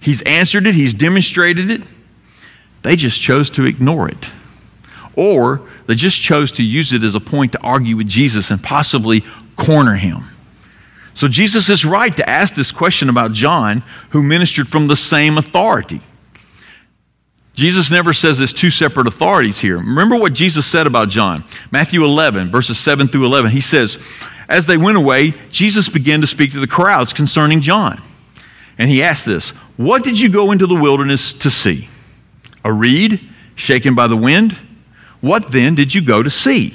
He's 0.01 0.23
answered 0.23 0.67
it, 0.67 0.75
he's 0.75 0.95
demonstrated 0.95 1.71
it. 1.71 1.83
They 2.83 2.97
just 2.97 3.21
chose 3.21 3.51
to 3.51 3.67
ignore 3.67 4.09
it. 4.09 4.31
Or 5.15 5.69
they 5.87 5.95
just 5.95 6.21
chose 6.21 6.53
to 6.53 6.63
use 6.63 6.93
it 6.95 7.03
as 7.03 7.15
a 7.15 7.21
point 7.21 7.53
to 7.53 7.61
argue 7.61 7.97
with 7.97 8.09
Jesus 8.09 8.51
and 8.51 8.63
possibly 8.63 9.25
corner 9.61 9.95
him. 9.95 10.25
So 11.15 11.29
Jesus 11.29 11.69
is 11.69 11.85
right 11.85 12.17
to 12.17 12.29
ask 12.29 12.55
this 12.55 12.73
question 12.73 13.09
about 13.09 13.33
John, 13.33 13.83
who 14.11 14.23
ministered 14.23 14.69
from 14.69 14.87
the 14.87 14.97
same 14.97 15.39
authority. 15.39 16.01
Jesus 17.55 17.91
never 17.91 18.13
says 18.13 18.39
there's 18.39 18.53
two 18.53 18.71
separate 18.71 19.07
authorities 19.07 19.61
here. 19.61 19.77
Remember 19.77 20.17
what 20.17 20.33
Jesus 20.33 20.67
said 20.67 20.87
about 20.87 21.09
John. 21.09 21.45
Matthew 21.71 22.05
11, 22.05 22.51
verses 22.51 22.79
7 22.79 23.09
through 23.09 23.27
11. 23.27 23.51
He 23.51 23.61
says, 23.61 23.99
As 24.49 24.67
they 24.67 24.79
went 24.79 24.97
away, 24.97 25.35
Jesus 25.51 25.89
began 25.89 26.21
to 26.23 26.27
speak 26.27 26.53
to 26.53 26.61
the 26.61 26.67
crowds 26.67 27.13
concerning 27.13 27.61
John. 27.61 28.03
And 28.79 28.89
he 28.89 29.03
asked 29.03 29.27
this 29.27 29.51
What 29.77 30.03
did 30.03 30.19
you 30.19 30.31
go 30.31 30.53
into 30.53 30.67
the 30.67 30.75
wilderness 30.75 31.35
to 31.35 31.51
see? 31.51 31.89
A 32.65 32.73
reed 32.73 33.21
shaken 33.57 33.95
by 33.95 34.07
the 34.07 34.17
wind? 34.17 34.57
What 35.21 35.53
then 35.53 35.75
did 35.75 35.95
you 35.95 36.01
go 36.01 36.23
to 36.23 36.31
see? 36.31 36.75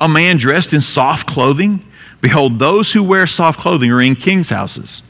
A 0.00 0.08
man 0.08 0.36
dressed 0.36 0.74
in 0.74 0.82
soft 0.82 1.26
clothing? 1.26 1.84
Behold, 2.20 2.58
those 2.58 2.92
who 2.92 3.02
wear 3.02 3.26
soft 3.26 3.58
clothing 3.60 3.90
are 3.90 4.02
in 4.02 4.14
king's 4.14 4.50
houses. 4.50 5.02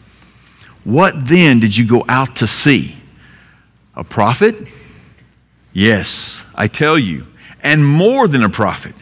What 0.85 1.27
then 1.27 1.61
did 1.61 1.77
you 1.77 1.87
go 1.87 2.05
out 2.09 2.37
to 2.37 2.47
see? 2.47 2.97
A 3.97 4.05
prophet? 4.05 4.57
Yes, 5.73 6.43
I 6.55 6.69
tell 6.69 6.99
you, 6.99 7.27
and 7.63 7.85
more 7.85 8.29
than 8.29 8.43
a 8.43 8.49
prophet. 8.49 8.95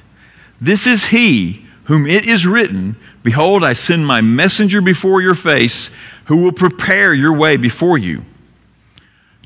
This 0.60 0.86
is 0.86 1.06
he 1.06 1.66
whom 1.84 2.06
it 2.06 2.26
is 2.26 2.46
written 2.46 2.96
Behold, 3.22 3.62
I 3.62 3.74
send 3.74 4.06
my 4.06 4.20
messenger 4.20 4.80
before 4.80 5.20
your 5.20 5.34
face, 5.34 5.90
who 6.26 6.38
will 6.38 6.52
prepare 6.52 7.12
your 7.12 7.34
way 7.34 7.56
before 7.56 7.98
you. 7.98 8.24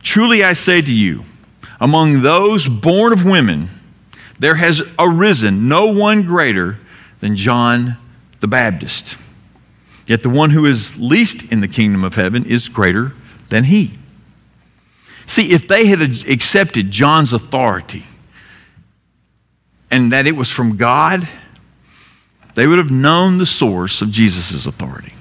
Truly 0.02 0.44
I 0.44 0.52
say 0.52 0.80
to 0.80 0.92
you, 0.92 1.24
among 1.80 2.22
those 2.22 2.68
born 2.68 3.12
of 3.12 3.24
women, 3.24 3.70
there 4.38 4.54
has 4.54 4.82
arisen 4.98 5.68
no 5.68 5.86
one 5.86 6.22
greater 6.22 6.78
than 7.20 7.36
John 7.36 7.96
the 8.42 8.48
Baptist. 8.48 9.16
Yet 10.06 10.22
the 10.22 10.28
one 10.28 10.50
who 10.50 10.66
is 10.66 10.98
least 10.98 11.44
in 11.50 11.60
the 11.60 11.68
kingdom 11.68 12.04
of 12.04 12.16
heaven 12.16 12.44
is 12.44 12.68
greater 12.68 13.14
than 13.48 13.64
he. 13.64 13.92
See, 15.26 15.52
if 15.52 15.66
they 15.68 15.86
had 15.86 16.02
accepted 16.02 16.90
John's 16.90 17.32
authority 17.32 18.04
and 19.90 20.12
that 20.12 20.26
it 20.26 20.36
was 20.36 20.50
from 20.50 20.76
God, 20.76 21.26
they 22.54 22.66
would 22.66 22.78
have 22.78 22.90
known 22.90 23.38
the 23.38 23.46
source 23.46 24.02
of 24.02 24.10
Jesus' 24.10 24.66
authority. 24.66 25.14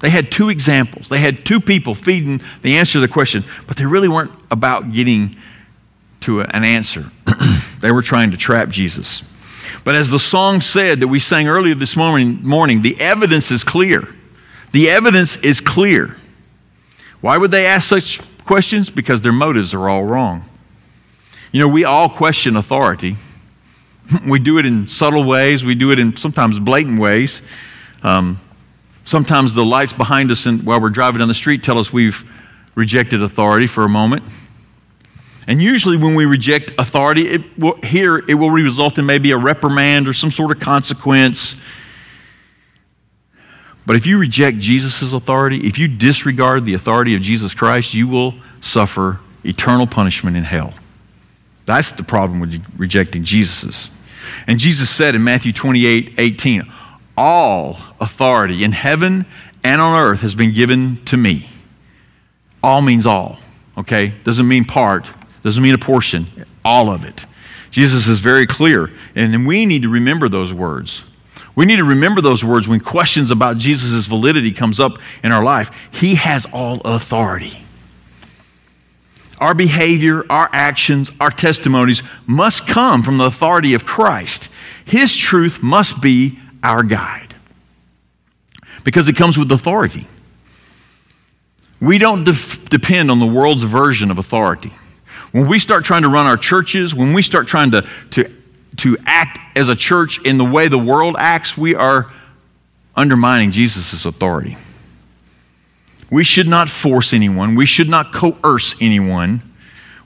They 0.00 0.10
had 0.10 0.32
two 0.32 0.48
examples. 0.48 1.08
They 1.08 1.20
had 1.20 1.44
two 1.44 1.60
people 1.60 1.94
feeding 1.94 2.40
the 2.62 2.76
answer 2.76 2.94
to 2.94 3.00
the 3.00 3.08
question, 3.08 3.44
but 3.66 3.76
they 3.76 3.86
really 3.86 4.08
weren't 4.08 4.32
about 4.50 4.92
getting 4.92 5.36
to 6.20 6.40
an 6.40 6.64
answer. 6.64 7.10
they 7.80 7.92
were 7.92 8.02
trying 8.02 8.30
to 8.30 8.36
trap 8.36 8.68
Jesus. 8.70 9.22
But 9.86 9.94
as 9.94 10.10
the 10.10 10.18
song 10.18 10.62
said 10.62 10.98
that 10.98 11.06
we 11.06 11.20
sang 11.20 11.46
earlier 11.46 11.76
this 11.76 11.94
morning, 11.94 12.42
morning, 12.42 12.82
the 12.82 13.00
evidence 13.00 13.52
is 13.52 13.62
clear. 13.62 14.08
The 14.72 14.90
evidence 14.90 15.36
is 15.36 15.60
clear. 15.60 16.16
Why 17.20 17.38
would 17.38 17.52
they 17.52 17.66
ask 17.66 17.88
such 17.88 18.20
questions? 18.44 18.90
Because 18.90 19.22
their 19.22 19.30
motives 19.30 19.74
are 19.74 19.88
all 19.88 20.02
wrong. 20.02 20.44
You 21.52 21.60
know, 21.60 21.68
we 21.68 21.84
all 21.84 22.08
question 22.08 22.56
authority. 22.56 23.16
We 24.26 24.40
do 24.40 24.58
it 24.58 24.66
in 24.66 24.88
subtle 24.88 25.22
ways, 25.22 25.64
we 25.64 25.76
do 25.76 25.92
it 25.92 26.00
in 26.00 26.16
sometimes 26.16 26.58
blatant 26.58 27.00
ways. 27.00 27.40
Um, 28.02 28.40
sometimes 29.04 29.54
the 29.54 29.64
lights 29.64 29.92
behind 29.92 30.32
us 30.32 30.46
in, 30.46 30.64
while 30.64 30.80
we're 30.80 30.90
driving 30.90 31.20
down 31.20 31.28
the 31.28 31.34
street 31.34 31.62
tell 31.62 31.78
us 31.78 31.92
we've 31.92 32.24
rejected 32.74 33.22
authority 33.22 33.68
for 33.68 33.84
a 33.84 33.88
moment. 33.88 34.24
And 35.46 35.62
usually, 35.62 35.96
when 35.96 36.14
we 36.14 36.24
reject 36.24 36.72
authority, 36.78 37.28
it 37.28 37.58
will, 37.58 37.80
here 37.82 38.18
it 38.28 38.34
will 38.34 38.50
result 38.50 38.98
in 38.98 39.06
maybe 39.06 39.30
a 39.30 39.38
reprimand 39.38 40.08
or 40.08 40.12
some 40.12 40.30
sort 40.30 40.50
of 40.50 40.60
consequence. 40.60 41.60
But 43.86 43.94
if 43.94 44.06
you 44.06 44.18
reject 44.18 44.58
Jesus' 44.58 45.12
authority, 45.12 45.66
if 45.66 45.78
you 45.78 45.86
disregard 45.86 46.64
the 46.64 46.74
authority 46.74 47.14
of 47.14 47.22
Jesus 47.22 47.54
Christ, 47.54 47.94
you 47.94 48.08
will 48.08 48.34
suffer 48.60 49.20
eternal 49.44 49.86
punishment 49.86 50.36
in 50.36 50.42
hell. 50.42 50.74
That's 51.66 51.92
the 51.92 52.02
problem 52.02 52.40
with 52.40 52.64
rejecting 52.76 53.24
Jesus'. 53.24 53.88
And 54.48 54.58
Jesus 54.58 54.90
said 54.90 55.14
in 55.14 55.22
Matthew 55.22 55.52
28 55.52 56.14
18, 56.18 56.72
All 57.16 57.78
authority 58.00 58.64
in 58.64 58.72
heaven 58.72 59.26
and 59.62 59.80
on 59.80 60.00
earth 60.00 60.20
has 60.20 60.34
been 60.34 60.52
given 60.52 61.04
to 61.06 61.16
me. 61.16 61.48
All 62.62 62.82
means 62.82 63.06
all, 63.06 63.38
okay? 63.78 64.12
Doesn't 64.24 64.48
mean 64.48 64.64
part, 64.64 65.08
doesn't 65.46 65.62
mean 65.62 65.74
a 65.74 65.78
portion, 65.78 66.26
all 66.64 66.90
of 66.90 67.04
it. 67.04 67.24
Jesus 67.70 68.08
is 68.08 68.18
very 68.18 68.46
clear, 68.46 68.90
and 69.14 69.46
we 69.46 69.64
need 69.64 69.82
to 69.82 69.88
remember 69.88 70.28
those 70.28 70.52
words. 70.52 71.04
We 71.54 71.66
need 71.66 71.76
to 71.76 71.84
remember 71.84 72.20
those 72.20 72.44
words 72.44 72.66
when 72.66 72.80
questions 72.80 73.30
about 73.30 73.56
Jesus' 73.56 74.06
validity 74.06 74.50
comes 74.50 74.80
up 74.80 74.98
in 75.22 75.30
our 75.30 75.44
life. 75.44 75.70
He 75.92 76.16
has 76.16 76.46
all 76.52 76.80
authority. 76.80 77.64
Our 79.38 79.54
behavior, 79.54 80.24
our 80.28 80.50
actions, 80.52 81.12
our 81.20 81.30
testimonies 81.30 82.02
must 82.26 82.66
come 82.66 83.04
from 83.04 83.18
the 83.18 83.26
authority 83.26 83.74
of 83.74 83.86
Christ. 83.86 84.48
His 84.84 85.14
truth 85.14 85.62
must 85.62 86.00
be 86.00 86.40
our 86.64 86.82
guide 86.82 87.36
because 88.82 89.06
it 89.06 89.14
comes 89.14 89.38
with 89.38 89.52
authority. 89.52 90.08
We 91.80 91.98
don't 91.98 92.24
def- 92.24 92.68
depend 92.68 93.12
on 93.12 93.20
the 93.20 93.26
world's 93.26 93.62
version 93.62 94.10
of 94.10 94.18
authority. 94.18 94.72
When 95.32 95.46
we 95.46 95.58
start 95.58 95.84
trying 95.84 96.02
to 96.02 96.08
run 96.08 96.26
our 96.26 96.36
churches, 96.36 96.94
when 96.94 97.12
we 97.12 97.22
start 97.22 97.46
trying 97.46 97.70
to, 97.72 97.86
to, 98.12 98.32
to 98.78 98.96
act 99.06 99.38
as 99.56 99.68
a 99.68 99.76
church 99.76 100.20
in 100.24 100.38
the 100.38 100.44
way 100.44 100.68
the 100.68 100.78
world 100.78 101.16
acts, 101.18 101.56
we 101.56 101.74
are 101.74 102.12
undermining 102.94 103.50
Jesus' 103.50 104.04
authority. 104.04 104.56
We 106.10 106.24
should 106.24 106.46
not 106.46 106.68
force 106.68 107.12
anyone. 107.12 107.54
We 107.54 107.66
should 107.66 107.88
not 107.88 108.12
coerce 108.12 108.74
anyone. 108.80 109.42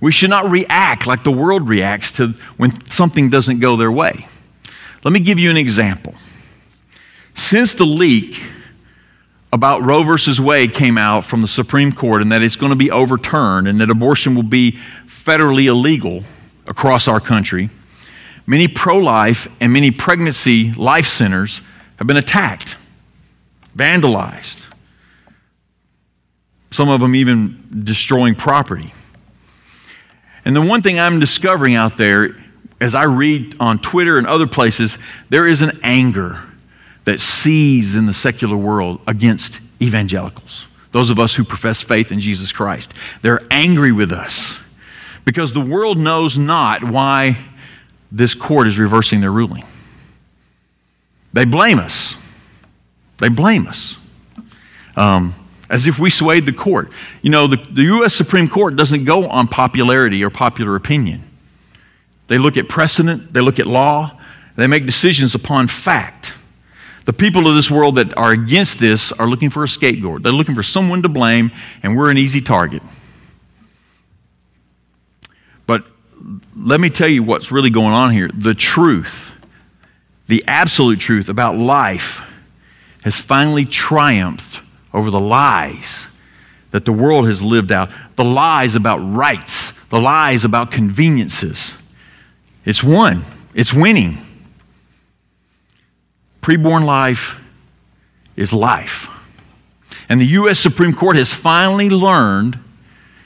We 0.01 0.13
should 0.13 0.31
not 0.31 0.51
react 0.51 1.07
like 1.07 1.25
the 1.25 1.31
world 1.31 1.69
reacts 1.69 2.13
to 2.13 2.35
when 2.57 2.89
something 2.89 3.29
doesn't 3.29 3.61
go 3.61 3.77
their 3.77 3.93
way. 3.93 4.27
Let 5.05 5.13
me 5.13 5.21
give 5.21 5.39
you 5.39 5.51
an 5.51 5.57
example. 5.57 6.15
Since 7.35 7.75
the 7.75 7.87
leak 7.87 8.43
about 9.53 9.83
Roe 9.83 10.03
versus 10.03 10.41
Wade 10.41 10.75
came 10.75 10.97
out 10.97 11.25
from 11.25 11.43
the 11.43 11.49
Supreme 11.49 11.93
Court 11.93 12.23
and 12.23 12.31
that 12.33 12.43
it's 12.43 12.57
going 12.57 12.71
to 12.71 12.77
be 12.77 12.91
overturned 12.91 13.67
and 13.67 13.81
that 13.81 13.91
abortion 13.91 14.35
will 14.35 14.43
be 14.43 14.79
federally 15.31 15.67
illegal 15.67 16.25
across 16.67 17.07
our 17.07 17.21
country, 17.21 17.71
many 18.47 18.67
pro 18.67 18.99
life 18.99 19.47
and 19.61 19.73
many 19.73 19.93
pregnancy 19.93 20.73
life 20.73 21.07
centers 21.07 21.61
have 21.99 22.09
been 22.09 22.17
attacked, 22.17 22.77
vandalized, 23.77 24.65
some 26.73 26.89
of 26.89 27.01
them 27.01 27.15
even 27.15 27.85
destroying 27.85 28.35
property. 28.35 28.93
And 30.45 30.57
the 30.57 30.63
one 30.63 30.83
thing 30.83 30.99
I'm 30.99 31.21
discovering 31.21 31.77
out 31.77 31.97
there, 31.97 32.35
as 32.81 32.97
I 32.97 33.05
read 33.05 33.55
on 33.61 33.79
Twitter 33.79 34.19
and 34.19 34.27
other 34.27 34.49
places, 34.49 34.99
there 35.29 35.47
is 35.47 35.63
an 35.63 35.79
anger 35.85 36.43
that 37.05 37.21
sees 37.21 37.95
in 37.95 38.07
the 38.07 38.15
secular 38.15 38.57
world 38.57 39.01
against 39.07 39.61
evangelicals, 39.81 40.67
those 40.91 41.09
of 41.09 41.21
us 41.21 41.35
who 41.37 41.45
profess 41.45 41.83
faith 41.83 42.11
in 42.11 42.21
Jesus 42.21 42.51
Christ. 42.51 42.95
They're 43.23 43.47
angry 43.49 43.93
with 43.93 44.11
us 44.11 44.59
because 45.25 45.53
the 45.53 45.61
world 45.61 45.99
knows 45.99 46.37
not 46.39 46.83
why 46.83 47.39
this 48.13 48.35
court 48.35 48.67
is 48.67 48.79
reversing 48.79 49.21
their 49.21 49.33
ruling. 49.33 49.65
They 51.33 51.45
blame 51.45 51.79
us. 51.79 52.17
They 53.19 53.29
blame 53.29 53.67
us. 53.67 53.97
Um, 54.97 55.35
as 55.69 55.87
if 55.87 55.99
we 55.99 56.11
swayed 56.11 56.47
the 56.47 56.53
court. 56.53 56.91
You 57.23 57.31
know, 57.31 57.47
the, 57.47 57.57
the 57.57 57.83
U.S. 57.83 58.15
Supreme 58.15 58.49
Court 58.49 58.75
doesn't 58.75 59.05
go 59.05 59.29
on 59.29 59.47
popularity 59.47 60.25
or 60.25 60.31
popular 60.31 60.75
opinion. 60.75 61.23
They 62.27 62.39
look 62.39 62.57
at 62.57 62.69
precedent, 62.69 63.33
they 63.33 63.41
look 63.41 63.59
at 63.59 63.67
law, 63.67 64.21
they 64.57 64.67
make 64.67 64.85
decisions 64.85 65.35
upon 65.35 65.69
fact. 65.69 66.35
The 67.07 67.13
people 67.13 67.49
of 67.49 67.55
this 67.55 67.71
world 67.71 67.95
that 67.97 68.17
are 68.17 68.33
against 68.33 68.79
this 68.79 69.11
are 69.13 69.27
looking 69.27 69.51
for 69.51 69.65
a 69.65 69.69
scapegoat. 69.69 70.23
They're 70.23 70.33
looking 70.33 70.55
for 70.55 70.63
someone 70.63 71.03
to 71.03 71.09
blame, 71.09 71.51
and 71.83 71.97
we're 71.97 72.11
an 72.11 72.19
easy 72.19 72.41
target. 72.41 72.83
But 75.67 75.85
let 76.57 76.81
me 76.81 76.91
tell 76.91 77.09
you 77.09 77.23
what's 77.23 77.51
really 77.51 77.71
going 77.71 77.93
on 77.93 78.13
here. 78.13 78.29
The 78.33 78.55
truth, 78.55 79.33
the 80.29 80.45
absolute 80.47 81.01
truth 81.01 81.29
about 81.29 81.57
life 81.57 82.21
has 83.03 83.17
finally 83.17 83.65
triumphed 83.65 84.61
over 84.93 85.11
the 85.11 85.21
lies 85.21 86.07
that 86.71 86.85
the 86.85 86.93
world 86.93 87.27
has 87.27 87.43
lived 87.43 87.73
out, 87.73 87.91
the 88.17 88.25
lies 88.25 88.75
about 88.75 88.99
rights, 88.99 89.73
the 89.89 90.01
lies 90.01 90.45
about 90.45 90.71
conveniences. 90.71 91.75
It's 92.65 92.83
won, 92.83 93.25
it's 93.55 93.73
winning. 93.73 94.27
Preborn 96.43 96.85
life 96.85 97.37
is 98.37 98.53
life. 98.53 99.09
And 100.09 100.21
the 100.21 100.27
U.S. 100.27 100.59
Supreme 100.59 100.95
Court 100.95 101.17
has 101.17 101.33
finally 101.33 101.89
learned 101.89 102.59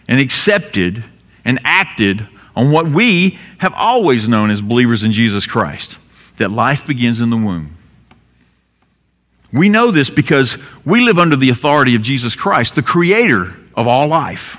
and 0.09 0.21
accepted 0.21 1.05
and 1.45 1.59
acted 1.65 2.27
on 2.57 2.71
what 2.71 2.89
we 2.89 3.39
have 3.59 3.75
always 3.75 4.29
known 4.29 4.51
as 4.51 4.61
believers 4.61 5.03
in 5.03 5.13
Jesus 5.13 5.47
Christ 5.47 5.99
that 6.37 6.51
life 6.51 6.87
begins 6.87 7.21
in 7.21 7.31
the 7.31 7.37
womb. 7.37 7.77
We 9.53 9.69
know 9.69 9.91
this 9.91 10.11
because 10.11 10.59
we 10.85 11.01
live 11.01 11.19
under 11.19 11.37
the 11.37 11.51
authority 11.51 11.95
of 11.95 12.03
Jesus 12.03 12.35
Christ, 12.35 12.75
the 12.75 12.83
creator 12.83 13.55
of 13.77 13.87
all 13.87 14.09
life. 14.09 14.59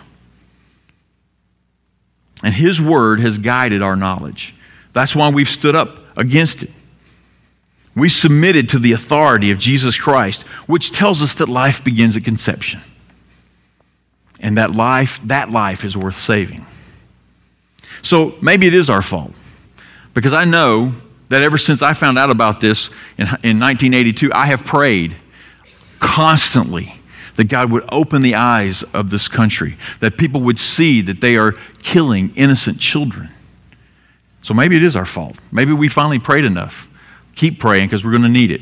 And 2.43 2.53
his 2.53 2.79
word 2.79 3.19
has 3.19 3.37
guided 3.37 3.81
our 3.81 3.95
knowledge. 3.95 4.53
That's 4.93 5.15
why 5.15 5.29
we've 5.29 5.49
stood 5.49 5.75
up 5.75 5.99
against 6.15 6.63
it. 6.63 6.71
We 7.95 8.07
submitted 8.09 8.69
to 8.69 8.79
the 8.79 8.93
authority 8.93 9.51
of 9.51 9.59
Jesus 9.59 9.97
Christ, 9.97 10.43
which 10.67 10.91
tells 10.91 11.21
us 11.21 11.35
that 11.35 11.49
life 11.49 11.83
begins 11.83 12.15
at 12.15 12.23
conception. 12.23 12.81
And 14.39 14.57
that 14.57 14.71
life, 14.71 15.19
that 15.25 15.49
life 15.49 15.83
is 15.83 15.95
worth 15.95 16.15
saving. 16.15 16.65
So 18.05 18.35
maybe 18.39 18.67
it 18.67 18.75
is 18.75 18.87
our 18.87 19.01
fault. 19.01 19.31
Because 20.13 20.31
I 20.31 20.45
know 20.45 20.93
that 21.29 21.41
ever 21.41 21.57
since 21.57 21.81
I 21.81 21.93
found 21.93 22.19
out 22.19 22.29
about 22.29 22.61
this 22.61 22.89
in, 23.17 23.25
in 23.43 23.59
1982, 23.59 24.31
I 24.31 24.45
have 24.45 24.63
prayed 24.63 25.17
constantly 25.99 26.95
that 27.35 27.45
God 27.45 27.71
would 27.71 27.83
open 27.91 28.21
the 28.21 28.35
eyes 28.35 28.83
of 28.93 29.09
this 29.09 29.27
country, 29.27 29.75
that 30.01 30.17
people 30.17 30.41
would 30.41 30.59
see 30.59 31.01
that 31.01 31.19
they 31.19 31.35
are 31.35 31.53
killing 31.81 32.31
innocent 32.35 32.79
children. 32.79 33.29
So 34.43 34.53
maybe 34.53 34.75
it 34.75 34.83
is 34.83 34.95
our 34.95 35.07
fault. 35.07 35.35
Maybe 35.51 35.73
we 35.73 35.89
finally 35.89 36.19
prayed 36.19 36.45
enough. 36.45 36.87
Keep 37.33 37.59
praying 37.59 37.87
because 37.87 38.05
we're 38.05 38.11
going 38.11 38.21
to 38.21 38.29
need 38.29 38.51
it, 38.51 38.61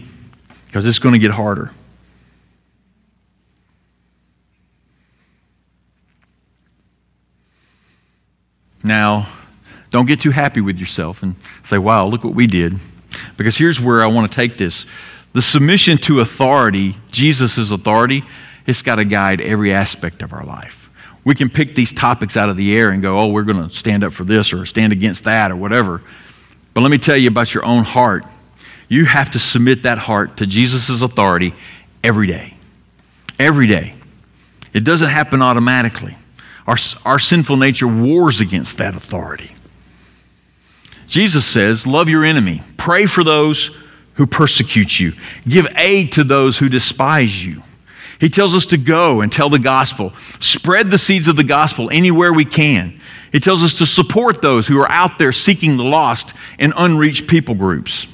because 0.67 0.85
it's 0.85 0.99
going 0.99 1.13
to 1.13 1.19
get 1.19 1.31
harder. 1.31 1.71
Now, 8.83 9.29
don't 9.91 10.05
get 10.05 10.21
too 10.21 10.31
happy 10.31 10.61
with 10.61 10.79
yourself 10.79 11.23
and 11.23 11.35
say, 11.63 11.77
wow, 11.77 12.05
look 12.05 12.23
what 12.23 12.33
we 12.33 12.47
did. 12.47 12.79
Because 13.37 13.55
here's 13.55 13.79
where 13.79 14.03
I 14.03 14.07
want 14.07 14.29
to 14.29 14.35
take 14.35 14.57
this 14.57 14.85
the 15.33 15.41
submission 15.41 15.97
to 15.97 16.19
authority, 16.21 16.95
Jesus' 17.11 17.71
authority, 17.71 18.23
it's 18.67 18.81
got 18.83 18.95
to 18.95 19.05
guide 19.05 19.41
every 19.41 19.73
aspect 19.73 20.21
of 20.21 20.31
our 20.31 20.45
life. 20.45 20.89
We 21.23 21.33
can 21.33 21.49
pick 21.49 21.73
these 21.73 21.91
topics 21.91 22.37
out 22.37 22.49
of 22.49 22.57
the 22.57 22.77
air 22.77 22.91
and 22.91 23.01
go, 23.01 23.19
oh, 23.19 23.27
we're 23.31 23.43
going 23.43 23.67
to 23.67 23.73
stand 23.73 24.03
up 24.03 24.13
for 24.13 24.23
this 24.23 24.53
or 24.53 24.65
stand 24.65 24.93
against 24.93 25.23
that 25.23 25.51
or 25.51 25.55
whatever. 25.55 26.01
But 26.73 26.81
let 26.81 26.91
me 26.91 26.97
tell 26.97 27.17
you 27.17 27.29
about 27.29 27.53
your 27.53 27.65
own 27.65 27.83
heart. 27.83 28.25
You 28.89 29.05
have 29.05 29.31
to 29.31 29.39
submit 29.39 29.83
that 29.83 29.97
heart 29.97 30.37
to 30.37 30.45
Jesus' 30.45 31.01
authority 31.01 31.55
every 32.03 32.27
day. 32.27 32.55
Every 33.39 33.65
day. 33.65 33.95
It 34.73 34.83
doesn't 34.83 35.09
happen 35.09 35.41
automatically. 35.41 36.15
Our, 36.65 36.77
our 37.05 37.19
sinful 37.19 37.57
nature 37.57 37.87
wars 37.87 38.39
against 38.39 38.77
that 38.77 38.95
authority. 38.95 39.53
Jesus 41.07 41.45
says, 41.45 41.85
Love 41.85 42.09
your 42.09 42.23
enemy, 42.23 42.63
pray 42.77 43.05
for 43.05 43.23
those 43.23 43.71
who 44.15 44.27
persecute 44.27 44.99
you, 44.99 45.13
give 45.47 45.67
aid 45.75 46.13
to 46.13 46.23
those 46.23 46.57
who 46.57 46.69
despise 46.69 47.43
you. 47.43 47.63
He 48.19 48.29
tells 48.29 48.55
us 48.55 48.65
to 48.67 48.77
go 48.77 49.21
and 49.21 49.31
tell 49.31 49.49
the 49.49 49.59
gospel, 49.59 50.13
spread 50.39 50.89
the 50.89 50.97
seeds 50.97 51.27
of 51.27 51.35
the 51.35 51.43
gospel 51.43 51.89
anywhere 51.91 52.31
we 52.31 52.45
can. 52.45 53.01
He 53.31 53.39
tells 53.39 53.63
us 53.63 53.79
to 53.79 53.85
support 53.85 54.41
those 54.41 54.67
who 54.67 54.79
are 54.79 54.89
out 54.89 55.17
there 55.17 55.33
seeking 55.33 55.75
the 55.75 55.83
lost 55.83 56.33
and 56.59 56.71
unreached 56.77 57.27
people 57.27 57.55
groups. 57.55 58.07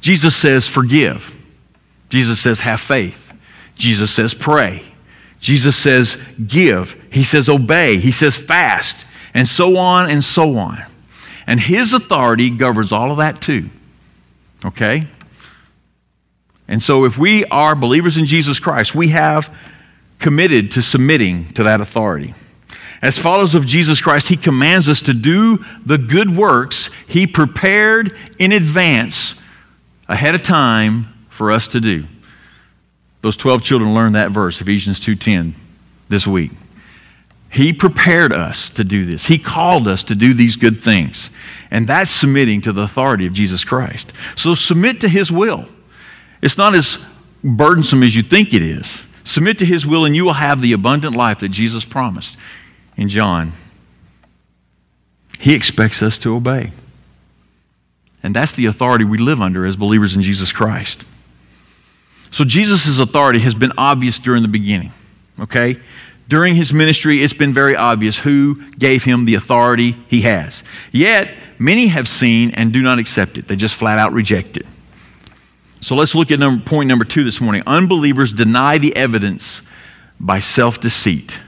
Jesus 0.00 0.36
says, 0.36 0.66
forgive. 0.66 1.34
Jesus 2.10 2.38
says, 2.40 2.60
have 2.60 2.80
faith. 2.80 3.32
Jesus 3.76 4.10
says, 4.10 4.34
pray. 4.34 4.84
Jesus 5.44 5.76
says, 5.76 6.16
give. 6.46 6.96
He 7.10 7.22
says, 7.22 7.50
obey. 7.50 7.98
He 7.98 8.12
says, 8.12 8.34
fast. 8.34 9.04
And 9.34 9.46
so 9.46 9.76
on 9.76 10.08
and 10.08 10.24
so 10.24 10.56
on. 10.56 10.82
And 11.46 11.60
his 11.60 11.92
authority 11.92 12.48
governs 12.48 12.92
all 12.92 13.10
of 13.10 13.18
that 13.18 13.42
too. 13.42 13.68
Okay? 14.64 15.06
And 16.66 16.82
so 16.82 17.04
if 17.04 17.18
we 17.18 17.44
are 17.46 17.76
believers 17.76 18.16
in 18.16 18.24
Jesus 18.24 18.58
Christ, 18.58 18.94
we 18.94 19.08
have 19.08 19.54
committed 20.18 20.70
to 20.70 20.82
submitting 20.82 21.52
to 21.52 21.64
that 21.64 21.82
authority. 21.82 22.34
As 23.02 23.18
followers 23.18 23.54
of 23.54 23.66
Jesus 23.66 24.00
Christ, 24.00 24.28
he 24.28 24.36
commands 24.36 24.88
us 24.88 25.02
to 25.02 25.12
do 25.12 25.62
the 25.84 25.98
good 25.98 26.34
works 26.34 26.88
he 27.06 27.26
prepared 27.26 28.16
in 28.38 28.52
advance 28.52 29.34
ahead 30.08 30.34
of 30.34 30.40
time 30.40 31.12
for 31.28 31.50
us 31.50 31.68
to 31.68 31.80
do. 31.80 32.06
Those 33.24 33.38
12 33.38 33.62
children 33.62 33.94
learned 33.94 34.16
that 34.16 34.32
verse, 34.32 34.60
Ephesians 34.60 35.00
2:10, 35.00 35.54
this 36.10 36.26
week. 36.26 36.50
He 37.48 37.72
prepared 37.72 38.34
us 38.34 38.68
to 38.68 38.84
do 38.84 39.06
this. 39.06 39.24
He 39.24 39.38
called 39.38 39.88
us 39.88 40.04
to 40.04 40.14
do 40.14 40.34
these 40.34 40.56
good 40.56 40.82
things. 40.82 41.30
And 41.70 41.86
that's 41.86 42.10
submitting 42.10 42.60
to 42.60 42.72
the 42.74 42.82
authority 42.82 43.24
of 43.24 43.32
Jesus 43.32 43.64
Christ. 43.64 44.12
So 44.36 44.52
submit 44.54 45.00
to 45.00 45.08
His 45.08 45.32
will. 45.32 45.66
It's 46.42 46.58
not 46.58 46.74
as 46.74 46.98
burdensome 47.42 48.02
as 48.02 48.14
you 48.14 48.22
think 48.22 48.52
it 48.52 48.60
is. 48.60 49.04
Submit 49.24 49.56
to 49.60 49.64
His 49.64 49.86
will, 49.86 50.04
and 50.04 50.14
you 50.14 50.26
will 50.26 50.34
have 50.34 50.60
the 50.60 50.74
abundant 50.74 51.16
life 51.16 51.38
that 51.38 51.48
Jesus 51.48 51.86
promised 51.86 52.36
in 52.94 53.08
John. 53.08 53.54
He 55.40 55.54
expects 55.54 56.02
us 56.02 56.18
to 56.18 56.36
obey. 56.36 56.72
And 58.22 58.36
that's 58.36 58.52
the 58.52 58.66
authority 58.66 59.06
we 59.06 59.16
live 59.16 59.40
under 59.40 59.64
as 59.64 59.76
believers 59.76 60.14
in 60.14 60.20
Jesus 60.20 60.52
Christ. 60.52 61.06
So 62.34 62.42
Jesus' 62.42 62.98
authority 62.98 63.38
has 63.38 63.54
been 63.54 63.70
obvious 63.78 64.18
during 64.18 64.42
the 64.42 64.48
beginning, 64.48 64.92
okay? 65.38 65.76
During 66.28 66.56
his 66.56 66.72
ministry, 66.72 67.22
it's 67.22 67.32
been 67.32 67.54
very 67.54 67.76
obvious 67.76 68.18
who 68.18 68.60
gave 68.72 69.04
him 69.04 69.24
the 69.24 69.36
authority 69.36 69.96
he 70.08 70.22
has. 70.22 70.64
Yet, 70.90 71.32
many 71.60 71.86
have 71.86 72.08
seen 72.08 72.50
and 72.50 72.72
do 72.72 72.82
not 72.82 72.98
accept 72.98 73.38
it. 73.38 73.46
They 73.46 73.54
just 73.54 73.76
flat 73.76 74.00
out 74.00 74.12
reject 74.12 74.56
it. 74.56 74.66
So 75.80 75.94
let's 75.94 76.12
look 76.12 76.32
at 76.32 76.40
number, 76.40 76.64
point 76.64 76.88
number 76.88 77.04
two 77.04 77.22
this 77.22 77.40
morning. 77.40 77.62
Unbelievers 77.68 78.32
deny 78.32 78.78
the 78.78 78.96
evidence 78.96 79.62
by 80.18 80.40
self 80.40 80.80
deceit. 80.80 81.38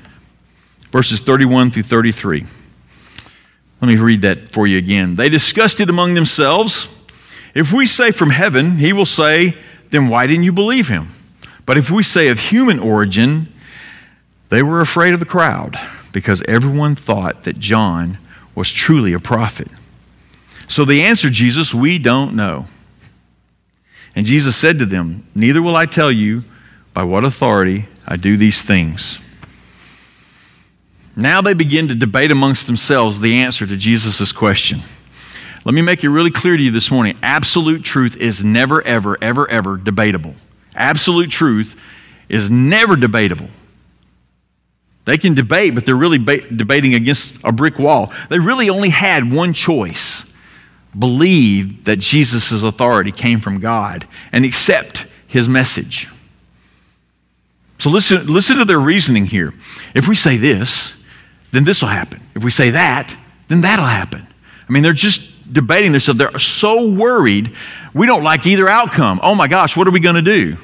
Verses 0.92 1.20
31 1.20 1.72
through 1.72 1.82
33. 1.82 2.46
Let 3.80 3.88
me 3.88 3.96
read 3.96 4.20
that 4.20 4.52
for 4.52 4.68
you 4.68 4.78
again. 4.78 5.16
They 5.16 5.30
discussed 5.30 5.80
it 5.80 5.90
among 5.90 6.14
themselves. 6.14 6.86
If 7.56 7.72
we 7.72 7.86
say 7.86 8.12
from 8.12 8.30
heaven, 8.30 8.76
he 8.76 8.92
will 8.92 9.04
say, 9.04 9.56
then 9.90 10.08
why 10.08 10.26
didn't 10.26 10.44
you 10.44 10.52
believe 10.52 10.88
him? 10.88 11.12
But 11.64 11.76
if 11.78 11.90
we 11.90 12.02
say 12.02 12.28
of 12.28 12.38
human 12.38 12.78
origin, 12.78 13.52
they 14.48 14.62
were 14.62 14.80
afraid 14.80 15.14
of 15.14 15.20
the 15.20 15.26
crowd 15.26 15.78
because 16.12 16.42
everyone 16.46 16.94
thought 16.94 17.42
that 17.42 17.58
John 17.58 18.18
was 18.54 18.70
truly 18.70 19.12
a 19.12 19.18
prophet. 19.18 19.68
So 20.68 20.84
they 20.84 21.02
answered 21.02 21.32
Jesus, 21.32 21.74
We 21.74 21.98
don't 21.98 22.34
know. 22.34 22.66
And 24.14 24.26
Jesus 24.26 24.56
said 24.56 24.78
to 24.78 24.86
them, 24.86 25.26
Neither 25.34 25.60
will 25.60 25.76
I 25.76 25.86
tell 25.86 26.10
you 26.10 26.44
by 26.94 27.04
what 27.04 27.24
authority 27.24 27.86
I 28.06 28.16
do 28.16 28.36
these 28.36 28.62
things. 28.62 29.18
Now 31.14 31.40
they 31.40 31.54
begin 31.54 31.88
to 31.88 31.94
debate 31.94 32.30
amongst 32.30 32.66
themselves 32.66 33.20
the 33.20 33.36
answer 33.36 33.66
to 33.66 33.76
Jesus' 33.76 34.32
question. 34.32 34.82
Let 35.66 35.74
me 35.74 35.82
make 35.82 36.04
it 36.04 36.10
really 36.10 36.30
clear 36.30 36.56
to 36.56 36.62
you 36.62 36.70
this 36.70 36.92
morning 36.92 37.18
absolute 37.24 37.82
truth 37.82 38.16
is 38.18 38.44
never, 38.44 38.86
ever, 38.86 39.18
ever, 39.20 39.50
ever 39.50 39.76
debatable. 39.76 40.36
Absolute 40.76 41.28
truth 41.28 41.74
is 42.28 42.48
never 42.48 42.94
debatable. 42.94 43.48
They 45.06 45.18
can 45.18 45.34
debate, 45.34 45.74
but 45.74 45.84
they're 45.84 45.96
really 45.96 46.18
ba- 46.18 46.48
debating 46.54 46.94
against 46.94 47.34
a 47.42 47.50
brick 47.50 47.80
wall. 47.80 48.12
They 48.30 48.38
really 48.38 48.70
only 48.70 48.90
had 48.90 49.32
one 49.32 49.52
choice 49.52 50.22
believe 50.96 51.84
that 51.86 51.98
Jesus' 51.98 52.62
authority 52.62 53.10
came 53.10 53.40
from 53.40 53.58
God 53.58 54.06
and 54.30 54.44
accept 54.44 55.04
his 55.26 55.48
message. 55.48 56.08
So 57.80 57.90
listen, 57.90 58.28
listen 58.28 58.58
to 58.58 58.64
their 58.64 58.78
reasoning 58.78 59.26
here. 59.26 59.52
If 59.96 60.06
we 60.06 60.14
say 60.14 60.36
this, 60.36 60.94
then 61.50 61.64
this 61.64 61.82
will 61.82 61.88
happen. 61.88 62.20
If 62.36 62.44
we 62.44 62.52
say 62.52 62.70
that, 62.70 63.12
then 63.48 63.62
that'll 63.62 63.84
happen. 63.84 64.24
I 64.68 64.72
mean, 64.72 64.84
they're 64.84 64.92
just 64.92 65.32
debating 65.50 65.92
themselves. 65.92 66.18
They're 66.18 66.38
so 66.38 66.90
worried. 66.90 67.54
We 67.94 68.06
don't 68.06 68.22
like 68.22 68.46
either 68.46 68.68
outcome. 68.68 69.20
Oh 69.22 69.34
my 69.34 69.48
gosh, 69.48 69.76
what 69.76 69.86
are 69.86 69.92
we 69.92 70.00
going 70.00 70.16
to 70.16 70.22
do? 70.22 70.56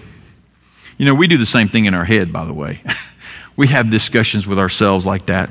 You 0.98 1.06
know, 1.06 1.14
we 1.14 1.26
do 1.26 1.38
the 1.38 1.46
same 1.46 1.68
thing 1.68 1.86
in 1.86 1.94
our 1.94 2.04
head, 2.04 2.32
by 2.32 2.44
the 2.44 2.54
way. 2.54 2.80
we 3.56 3.68
have 3.68 3.90
discussions 3.90 4.46
with 4.46 4.58
ourselves 4.58 5.06
like 5.06 5.26
that. 5.26 5.50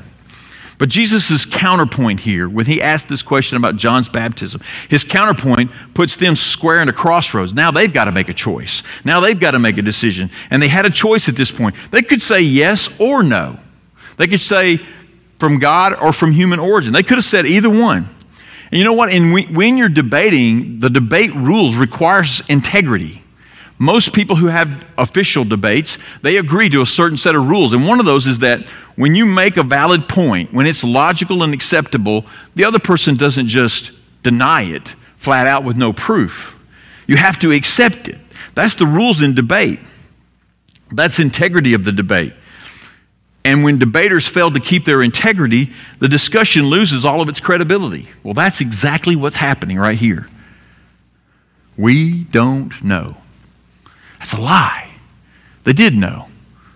But 0.78 0.90
Jesus' 0.90 1.46
counterpoint 1.46 2.22
here, 2.22 2.50
when 2.50 2.66
he 2.66 2.82
asked 2.82 3.08
this 3.08 3.22
question 3.22 3.56
about 3.56 3.76
John's 3.76 4.10
baptism, 4.10 4.62
his 4.90 5.04
counterpoint 5.04 5.70
puts 5.94 6.18
them 6.18 6.36
square 6.36 6.82
into 6.82 6.92
crossroads. 6.92 7.54
Now 7.54 7.70
they've 7.70 7.94
got 7.94 8.06
to 8.06 8.12
make 8.12 8.30
a 8.30 8.34
choice. 8.34 8.82
Now 9.06 9.20
they've 9.20 9.40
got 9.40 9.52
to 9.52 9.60
make 9.60 9.78
a 9.78 9.84
decision. 9.84 10.32
And 10.50 10.60
they 10.60 10.68
had 10.68 10.88
a 10.88 10.90
choice 10.90 11.30
at 11.30 11.36
this 11.36 11.52
point. 11.52 11.76
They 11.92 12.02
could 12.02 12.20
say 12.20 12.42
yes 12.42 12.90
or 12.98 13.22
no. 13.22 13.60
They 14.18 14.26
could 14.26 14.40
say 14.40 14.80
from 15.38 15.60
God 15.60 15.94
or 16.02 16.14
from 16.14 16.32
human 16.32 16.60
origin. 16.60 16.94
They 16.94 17.04
could 17.04 17.20
have 17.20 17.26
said 17.26 17.46
either 17.46 17.70
one. 17.70 18.10
And 18.72 18.80
you 18.80 18.86
know 18.86 18.94
what? 18.94 19.12
When 19.12 19.78
you're 19.78 19.90
debating, 19.90 20.80
the 20.80 20.90
debate 20.90 21.34
rules 21.36 21.76
requires 21.76 22.42
integrity. 22.48 23.22
Most 23.78 24.14
people 24.14 24.36
who 24.36 24.46
have 24.46 24.86
official 24.98 25.44
debates, 25.44 25.98
they 26.22 26.38
agree 26.38 26.70
to 26.70 26.82
a 26.82 26.86
certain 26.86 27.18
set 27.18 27.36
of 27.36 27.50
rules. 27.50 27.74
And 27.74 27.88
one 27.88 28.00
of 28.00 28.06
those 28.06 28.28
is 28.28 28.40
that 28.40 28.62
when 28.96 29.16
you 29.16 29.26
make 29.26 29.58
a 29.58 29.64
valid 29.64 30.08
point, 30.08 30.54
when 30.54 30.68
it's 30.68 30.84
logical 30.84 31.44
and 31.44 31.54
acceptable, 31.54 32.26
the 32.56 32.64
other 32.64 32.80
person 32.80 33.18
doesn't 33.18 33.48
just 33.48 33.92
deny 34.24 34.62
it 34.62 34.96
flat 35.18 35.48
out 35.48 35.64
with 35.64 35.76
no 35.76 35.92
proof. 35.92 36.56
You 37.08 37.18
have 37.18 37.40
to 37.40 37.52
accept 37.52 38.08
it. 38.08 38.20
That's 38.54 38.76
the 38.76 38.86
rules 38.86 39.22
in 39.22 39.34
debate. 39.34 39.80
That's 40.92 41.20
integrity 41.20 41.74
of 41.74 41.84
the 41.84 41.92
debate. 41.92 42.34
And 43.44 43.64
when 43.64 43.80
debaters 43.80 44.28
fail 44.28 44.52
to 44.52 44.60
keep 44.60 44.86
their 44.86 45.02
integrity, 45.02 45.72
the 46.00 46.08
discussion 46.08 46.68
loses 46.68 47.04
all 47.04 47.22
of 47.22 47.30
its 47.30 47.40
credibility. 47.40 48.08
Well, 48.24 48.36
that's 48.36 48.62
exactly 48.62 49.16
what's 49.16 49.36
happening 49.36 49.78
right 49.78 49.98
here. 49.98 50.28
We 51.76 52.26
don't 52.26 52.84
know. 52.84 53.18
That's 54.20 54.34
a 54.34 54.40
lie. 54.40 54.90
They 55.64 55.74
did 55.74 55.96
know, 55.96 56.28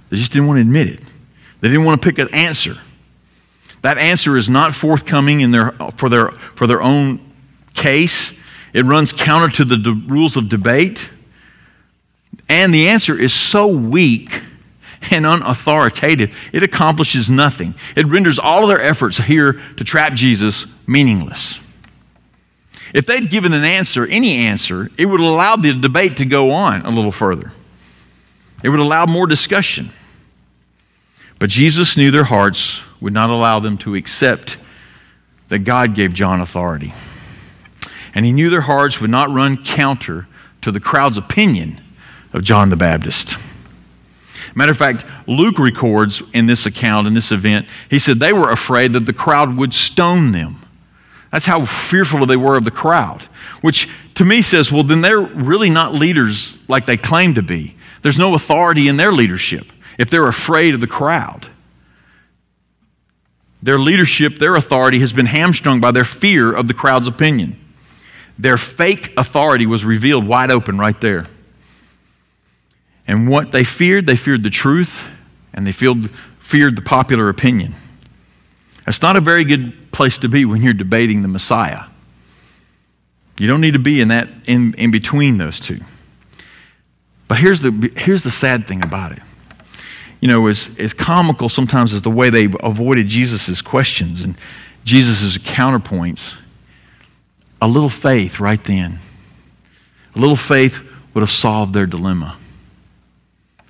they 0.10 0.17
just 0.17 0.32
didn't 0.32 0.47
want 0.47 0.58
to 0.58 0.62
admit 0.62 0.88
it. 0.88 1.01
They 1.62 1.69
didn't 1.69 1.86
want 1.86 2.01
to 2.01 2.08
pick 2.08 2.19
an 2.19 2.34
answer. 2.34 2.78
That 3.82 3.97
answer 3.97 4.38
is 4.38 4.49
not 4.49 4.73
forthcoming 4.73 5.41
in 5.41 5.51
their, 5.51 5.71
for, 5.97 6.10
their, 6.10 6.32
for 6.32 6.65
their 6.65 6.82
own 6.82 7.19
case. 7.75 8.34
It 8.73 8.86
runs 8.86 9.13
counter 9.13 9.47
to 9.58 9.65
the 9.65 9.78
de- 9.78 10.04
rules 10.08 10.38
of 10.38 10.49
debate. 10.49 11.10
And 12.49 12.73
the 12.73 12.89
answer 12.89 13.17
is 13.17 13.34
so 13.34 13.67
weak 13.67 14.41
and 15.12 15.26
unauthoritative, 15.26 16.34
it 16.54 16.63
accomplishes 16.63 17.30
nothing. 17.30 17.76
It 17.96 18.08
renders 18.08 18.39
all 18.39 18.63
of 18.63 18.70
their 18.70 18.82
efforts 18.82 19.18
here 19.18 19.62
to 19.78 19.84
trap 19.84 20.13
Jesus 20.13 20.65
meaningless. 20.88 21.60
If 22.94 23.06
they'd 23.06 23.30
given 23.30 23.54
an 23.54 23.65
answer, 23.65 24.06
any 24.06 24.46
answer, 24.46 24.89
it 24.98 25.06
would 25.06 25.20
allow 25.20 25.58
the 25.58 25.74
debate 25.74 26.18
to 26.18 26.26
go 26.26 26.52
on 26.52 26.86
a 26.86 26.89
little 26.89 27.12
further. 27.12 27.52
It 28.63 28.70
would 28.70 28.80
allow 28.80 29.06
more 29.06 29.28
discussion. 29.28 29.91
But 31.38 31.50
Jesus 31.50 31.98
knew 31.98 32.12
their 32.12 32.24
hearts 32.24 32.82
would 33.02 33.13
not 33.13 33.30
allow 33.30 33.60
them 33.60 33.78
to 33.80 33.96
accept 33.96 34.58
that 35.50 35.60
God 35.60 35.94
gave 35.94 36.13
John 36.13 36.41
authority. 36.41 36.94
And 38.13 38.26
he 38.26 38.32
knew 38.32 38.50
their 38.50 38.62
hearts 38.62 39.02
would 39.02 39.10
not 39.10 39.30
run 39.30 39.62
counter 39.62 40.28
to 40.62 40.72
the 40.72 40.80
crowd's 40.80 41.18
opinion 41.18 41.82
of 42.34 42.44
John 42.44 42.70
the 42.70 42.78
Baptist. 42.78 43.36
Matter 44.56 44.72
of 44.72 44.78
fact, 44.78 45.06
Luke 45.28 45.60
records 45.60 46.24
in 46.34 46.46
this 46.46 46.65
account, 46.65 47.08
in 47.08 47.13
this 47.13 47.32
event, 47.32 47.68
he 47.89 48.00
said 48.00 48.20
they 48.20 48.32
were 48.32 48.50
afraid 48.50 48.94
that 48.94 49.06
the 49.06 49.13
crowd 49.13 49.58
would 49.58 49.74
stone 49.74 50.32
them. 50.32 50.62
That's 51.32 51.46
how 51.46 51.65
fearful 51.65 52.26
they 52.26 52.38
were 52.38 52.56
of 52.56 52.63
the 52.63 52.72
crowd, 52.72 53.24
which 53.60 53.89
to 54.15 54.24
me 54.24 54.41
says, 54.41 54.72
well, 54.72 54.84
then 54.84 55.02
they're 55.02 55.20
really 55.20 55.70
not 55.70 55.94
leaders 55.94 56.58
like 56.70 56.86
they 56.86 56.96
claim 56.96 57.36
to 57.36 57.41
be. 57.41 57.76
There's 58.02 58.18
no 58.18 58.34
authority 58.34 58.88
in 58.88 58.96
their 58.96 59.12
leadership 59.12 59.74
if 60.00 60.10
they're 60.10 60.28
afraid 60.28 60.74
of 60.74 60.80
the 60.80 60.88
crowd. 60.88 61.48
Their 63.62 63.80
leadership, 63.80 64.38
their 64.38 64.56
authority 64.56 65.00
has 65.00 65.12
been 65.12 65.26
hamstrung 65.26 65.82
by 65.82 65.91
their 65.91 66.06
fear 66.06 66.54
of 66.54 66.68
the 66.68 66.74
crowd's 66.74 67.08
opinion. 67.08 67.60
Their 68.39 68.58
fake 68.58 69.12
authority 69.18 69.65
was 69.65 69.84
revealed 69.84 70.26
wide 70.26 70.52
open 70.52 70.78
right 70.78 71.00
there. 71.02 71.28
And 73.08 73.28
what 73.30 73.52
they 73.52 73.63
feared, 73.63 74.06
they 74.06 74.15
feared 74.15 74.44
the 74.44 74.50
truth 74.50 75.04
and 75.54 75.65
they 75.65 75.72
feared 75.72 76.10
feared 76.39 76.76
the 76.76 76.82
popular 76.82 77.30
opinion. 77.30 77.74
That's 78.86 79.02
not 79.02 79.15
a 79.15 79.22
very 79.22 79.44
good 79.44 79.91
place 79.91 80.20
to 80.20 80.30
be 80.30 80.46
when 80.46 80.62
you're 80.62 80.74
debating 80.74 81.24
the 81.24 81.28
Messiah. 81.28 81.86
You 83.39 83.48
don't 83.48 83.62
need 83.62 83.74
to 83.74 83.80
be 83.80 84.00
in 84.00 84.10
that 84.10 84.30
in, 84.46 84.76
in 84.76 84.91
between 84.91 85.39
those 85.39 85.60
two. 85.60 85.80
But 87.28 87.39
here's 87.39 87.62
the, 87.62 87.91
here's 87.98 88.24
the 88.24 88.32
sad 88.32 88.68
thing 88.68 88.84
about 88.84 89.12
it. 89.12 89.22
You 90.22 90.28
know, 90.28 90.48
as, 90.48 90.70
as 90.78 90.94
comical 90.94 91.50
sometimes 91.50 91.94
as 91.94 92.04
the 92.04 92.12
way 92.12 92.30
they 92.30 92.48
avoided 92.62 93.08
Jesus' 93.08 93.62
questions 93.62 94.22
and 94.22 94.38
Jesus' 94.84 95.38
counterpoints, 95.39 96.36
a 97.62 97.68
little 97.68 97.89
faith 97.89 98.39
right 98.39 98.63
then, 98.63 99.00
a 100.15 100.20
little 100.20 100.36
faith 100.36 100.80
would 101.13 101.22
have 101.22 101.32
solved 101.32 101.74
their 101.74 101.88
dilemma. 101.88 102.38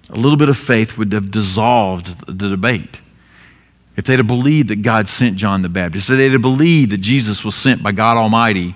A 0.10 0.18
little 0.18 0.38
bit 0.38 0.50
of 0.50 0.58
faith 0.58 0.98
would 0.98 1.14
have 1.14 1.32
dissolved 1.32 2.28
the 2.28 2.50
debate. 2.50 3.02
If 3.98 4.06
they'd 4.06 4.20
have 4.20 4.28
believed 4.28 4.70
that 4.70 4.82
God 4.82 5.08
sent 5.08 5.38
John 5.38 5.62
the 5.62 5.70
Baptist, 5.70 6.10
if 6.10 6.18
they'd 6.18 6.34
have 6.34 6.42
believed 6.42 6.92
that 6.92 6.98
Jesus 7.02 7.44
was 7.44 7.56
sent 7.56 7.82
by 7.82 7.92
God 7.92 8.18
Almighty, 8.18 8.76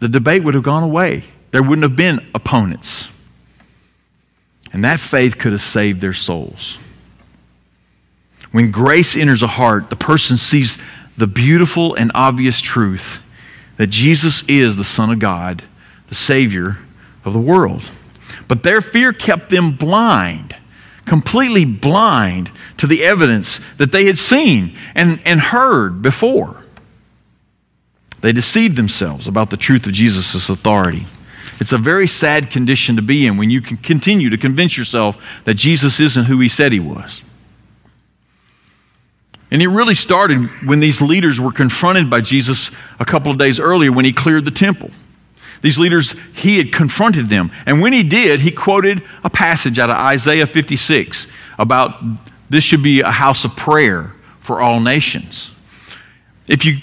the 0.00 0.08
debate 0.08 0.42
would 0.42 0.54
have 0.54 0.62
gone 0.64 0.82
away. 0.82 1.24
There 1.50 1.62
wouldn't 1.62 1.82
have 1.82 1.96
been 1.96 2.26
opponents. 2.34 3.08
And 4.72 4.84
that 4.84 5.00
faith 5.00 5.38
could 5.38 5.52
have 5.52 5.60
saved 5.60 6.00
their 6.00 6.14
souls. 6.14 6.78
When 8.52 8.70
grace 8.70 9.16
enters 9.16 9.42
a 9.42 9.46
heart, 9.46 9.90
the 9.90 9.96
person 9.96 10.36
sees 10.36 10.78
the 11.16 11.26
beautiful 11.26 11.94
and 11.94 12.10
obvious 12.14 12.60
truth 12.60 13.20
that 13.76 13.88
Jesus 13.88 14.42
is 14.48 14.76
the 14.76 14.84
Son 14.84 15.10
of 15.10 15.18
God, 15.18 15.62
the 16.08 16.14
Savior 16.14 16.78
of 17.24 17.32
the 17.32 17.40
world. 17.40 17.90
But 18.52 18.64
their 18.64 18.82
fear 18.82 19.14
kept 19.14 19.48
them 19.48 19.76
blind, 19.76 20.54
completely 21.06 21.64
blind 21.64 22.50
to 22.76 22.86
the 22.86 23.02
evidence 23.02 23.60
that 23.78 23.92
they 23.92 24.04
had 24.04 24.18
seen 24.18 24.76
and, 24.94 25.22
and 25.24 25.40
heard 25.40 26.02
before. 26.02 26.62
They 28.20 28.30
deceived 28.30 28.76
themselves 28.76 29.26
about 29.26 29.48
the 29.48 29.56
truth 29.56 29.86
of 29.86 29.94
Jesus' 29.94 30.50
authority. 30.50 31.06
It's 31.60 31.72
a 31.72 31.78
very 31.78 32.06
sad 32.06 32.50
condition 32.50 32.96
to 32.96 33.00
be 33.00 33.24
in 33.26 33.38
when 33.38 33.48
you 33.48 33.62
can 33.62 33.78
continue 33.78 34.28
to 34.28 34.36
convince 34.36 34.76
yourself 34.76 35.16
that 35.44 35.54
Jesus 35.54 35.98
isn't 35.98 36.26
who 36.26 36.38
he 36.38 36.50
said 36.50 36.72
he 36.72 36.78
was. 36.78 37.22
And 39.50 39.62
it 39.62 39.68
really 39.68 39.94
started 39.94 40.46
when 40.66 40.80
these 40.80 41.00
leaders 41.00 41.40
were 41.40 41.52
confronted 41.52 42.10
by 42.10 42.20
Jesus 42.20 42.70
a 43.00 43.06
couple 43.06 43.32
of 43.32 43.38
days 43.38 43.58
earlier 43.58 43.92
when 43.92 44.04
he 44.04 44.12
cleared 44.12 44.44
the 44.44 44.50
temple. 44.50 44.90
These 45.62 45.78
leaders, 45.78 46.14
he 46.34 46.58
had 46.58 46.72
confronted 46.72 47.28
them. 47.28 47.50
And 47.66 47.80
when 47.80 47.92
he 47.92 48.02
did, 48.02 48.40
he 48.40 48.50
quoted 48.50 49.02
a 49.24 49.30
passage 49.30 49.78
out 49.78 49.90
of 49.90 49.96
Isaiah 49.96 50.46
56 50.46 51.26
about 51.58 52.02
this 52.50 52.64
should 52.64 52.82
be 52.82 53.00
a 53.00 53.10
house 53.10 53.44
of 53.44 53.56
prayer 53.56 54.12
for 54.40 54.60
all 54.60 54.80
nations. 54.80 55.52
If 56.48 56.64
you 56.64 56.78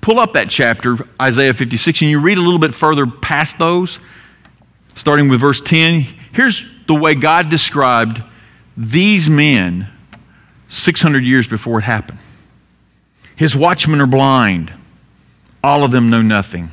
pull 0.00 0.18
up 0.18 0.34
that 0.34 0.50
chapter, 0.50 0.96
Isaiah 1.22 1.54
56, 1.54 2.02
and 2.02 2.10
you 2.10 2.20
read 2.20 2.36
a 2.36 2.40
little 2.42 2.58
bit 2.58 2.74
further 2.74 3.06
past 3.06 3.56
those, 3.56 4.00
starting 4.94 5.28
with 5.28 5.40
verse 5.40 5.60
10, 5.60 6.02
here's 6.32 6.64
the 6.86 6.94
way 6.94 7.14
God 7.14 7.48
described 7.48 8.22
these 8.76 9.28
men 9.30 9.86
600 10.68 11.22
years 11.22 11.46
before 11.46 11.78
it 11.78 11.84
happened. 11.84 12.18
His 13.36 13.54
watchmen 13.54 14.00
are 14.00 14.06
blind, 14.06 14.72
all 15.62 15.84
of 15.84 15.92
them 15.92 16.10
know 16.10 16.22
nothing. 16.22 16.70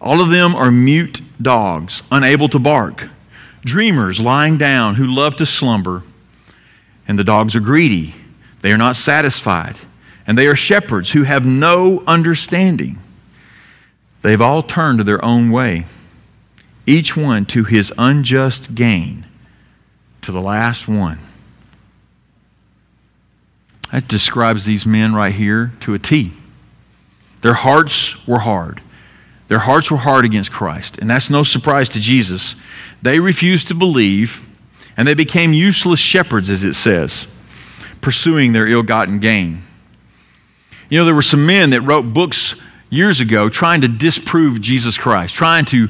All 0.00 0.20
of 0.20 0.30
them 0.30 0.54
are 0.54 0.70
mute 0.70 1.20
dogs, 1.40 2.02
unable 2.10 2.48
to 2.50 2.58
bark, 2.58 3.08
dreamers 3.64 4.20
lying 4.20 4.58
down 4.58 4.94
who 4.94 5.06
love 5.06 5.36
to 5.36 5.46
slumber. 5.46 6.02
And 7.08 7.18
the 7.18 7.24
dogs 7.24 7.54
are 7.56 7.60
greedy, 7.60 8.14
they 8.62 8.72
are 8.72 8.78
not 8.78 8.96
satisfied, 8.96 9.76
and 10.26 10.36
they 10.36 10.46
are 10.46 10.56
shepherds 10.56 11.10
who 11.12 11.22
have 11.22 11.46
no 11.46 12.02
understanding. 12.06 12.98
They've 14.22 14.40
all 14.40 14.62
turned 14.62 14.98
to 14.98 15.04
their 15.04 15.24
own 15.24 15.50
way, 15.50 15.86
each 16.84 17.16
one 17.16 17.46
to 17.46 17.64
his 17.64 17.92
unjust 17.96 18.74
gain, 18.74 19.24
to 20.22 20.32
the 20.32 20.40
last 20.40 20.88
one. 20.88 21.20
That 23.92 24.08
describes 24.08 24.64
these 24.64 24.84
men 24.84 25.14
right 25.14 25.32
here 25.32 25.72
to 25.80 25.94
a 25.94 25.98
T. 25.98 26.32
Their 27.42 27.54
hearts 27.54 28.26
were 28.26 28.40
hard. 28.40 28.82
Their 29.48 29.60
hearts 29.60 29.90
were 29.90 29.96
hard 29.96 30.24
against 30.24 30.50
Christ, 30.50 30.98
and 30.98 31.08
that's 31.08 31.30
no 31.30 31.42
surprise 31.42 31.88
to 31.90 32.00
Jesus. 32.00 32.56
They 33.02 33.20
refused 33.20 33.68
to 33.68 33.74
believe, 33.74 34.44
and 34.96 35.06
they 35.06 35.14
became 35.14 35.52
useless 35.52 36.00
shepherds, 36.00 36.50
as 36.50 36.64
it 36.64 36.74
says, 36.74 37.26
pursuing 38.00 38.52
their 38.52 38.66
ill 38.66 38.82
gotten 38.82 39.20
gain. 39.20 39.62
You 40.88 40.98
know, 40.98 41.04
there 41.04 41.14
were 41.14 41.22
some 41.22 41.46
men 41.46 41.70
that 41.70 41.82
wrote 41.82 42.12
books 42.12 42.54
years 42.90 43.20
ago 43.20 43.48
trying 43.48 43.80
to 43.82 43.88
disprove 43.88 44.60
Jesus 44.60 44.96
Christ, 44.96 45.34
trying 45.34 45.64
to 45.66 45.88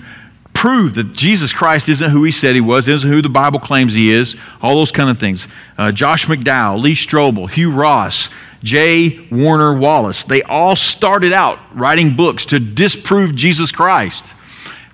prove 0.57 0.95
that 0.95 1.12
Jesus 1.12 1.53
Christ 1.53 1.87
isn't 1.90 2.11
who 2.11 2.25
he 2.25 2.33
said 2.33 2.55
he 2.55 2.62
was, 2.62 2.88
isn't 2.88 3.09
who 3.09 3.21
the 3.21 3.29
Bible 3.29 3.61
claims 3.61 3.92
he 3.92 4.11
is, 4.11 4.35
all 4.62 4.75
those 4.75 4.90
kind 4.90 5.11
of 5.11 5.19
things. 5.19 5.47
Uh, 5.77 5.92
Josh 5.92 6.27
McDowell, 6.27 6.81
Lee 6.81 6.95
Strobel, 6.95 7.49
Hugh 7.49 7.71
Ross, 7.71 8.31
J. 8.62 9.29
Warner 9.31 9.75
Wallace, 9.75 10.25
they 10.25 10.42
all 10.42 10.75
started 10.75 11.35
out 11.35 11.59
writing 11.75 12.16
books 12.16 12.47
to 12.47 12.59
disprove 12.59 13.35
Jesus 13.35 13.71
Christ. 13.71 14.31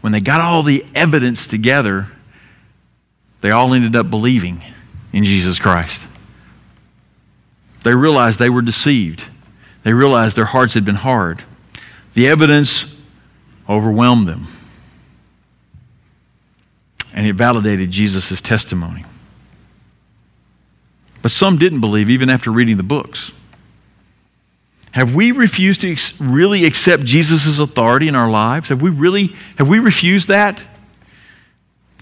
When 0.00 0.12
they 0.12 0.20
got 0.20 0.40
all 0.40 0.64
the 0.64 0.84
evidence 0.96 1.46
together, 1.46 2.08
they 3.40 3.52
all 3.52 3.72
ended 3.72 3.94
up 3.94 4.10
believing 4.10 4.62
in 5.12 5.24
Jesus 5.24 5.60
Christ. 5.60 6.08
They 7.84 7.94
realized 7.94 8.40
they 8.40 8.50
were 8.50 8.62
deceived. 8.62 9.28
They 9.84 9.92
realized 9.92 10.36
their 10.36 10.44
hearts 10.44 10.74
had 10.74 10.84
been 10.84 10.96
hard. 10.96 11.44
The 12.14 12.26
evidence 12.26 12.84
overwhelmed 13.68 14.26
them. 14.26 14.48
And 17.14 17.26
it 17.26 17.34
validated 17.34 17.90
Jesus' 17.90 18.40
testimony. 18.40 19.04
But 21.20 21.30
some 21.30 21.58
didn't 21.58 21.80
believe 21.80 22.10
even 22.10 22.30
after 22.30 22.50
reading 22.50 22.76
the 22.76 22.82
books. 22.82 23.32
Have 24.92 25.14
we 25.14 25.32
refused 25.32 25.80
to 25.82 25.92
ex- 25.92 26.18
really 26.20 26.64
accept 26.64 27.04
Jesus' 27.04 27.58
authority 27.58 28.08
in 28.08 28.14
our 28.14 28.30
lives? 28.30 28.68
Have 28.68 28.82
we 28.82 28.90
really 28.90 29.34
have 29.56 29.68
we 29.68 29.78
refused 29.78 30.28
that? 30.28 30.60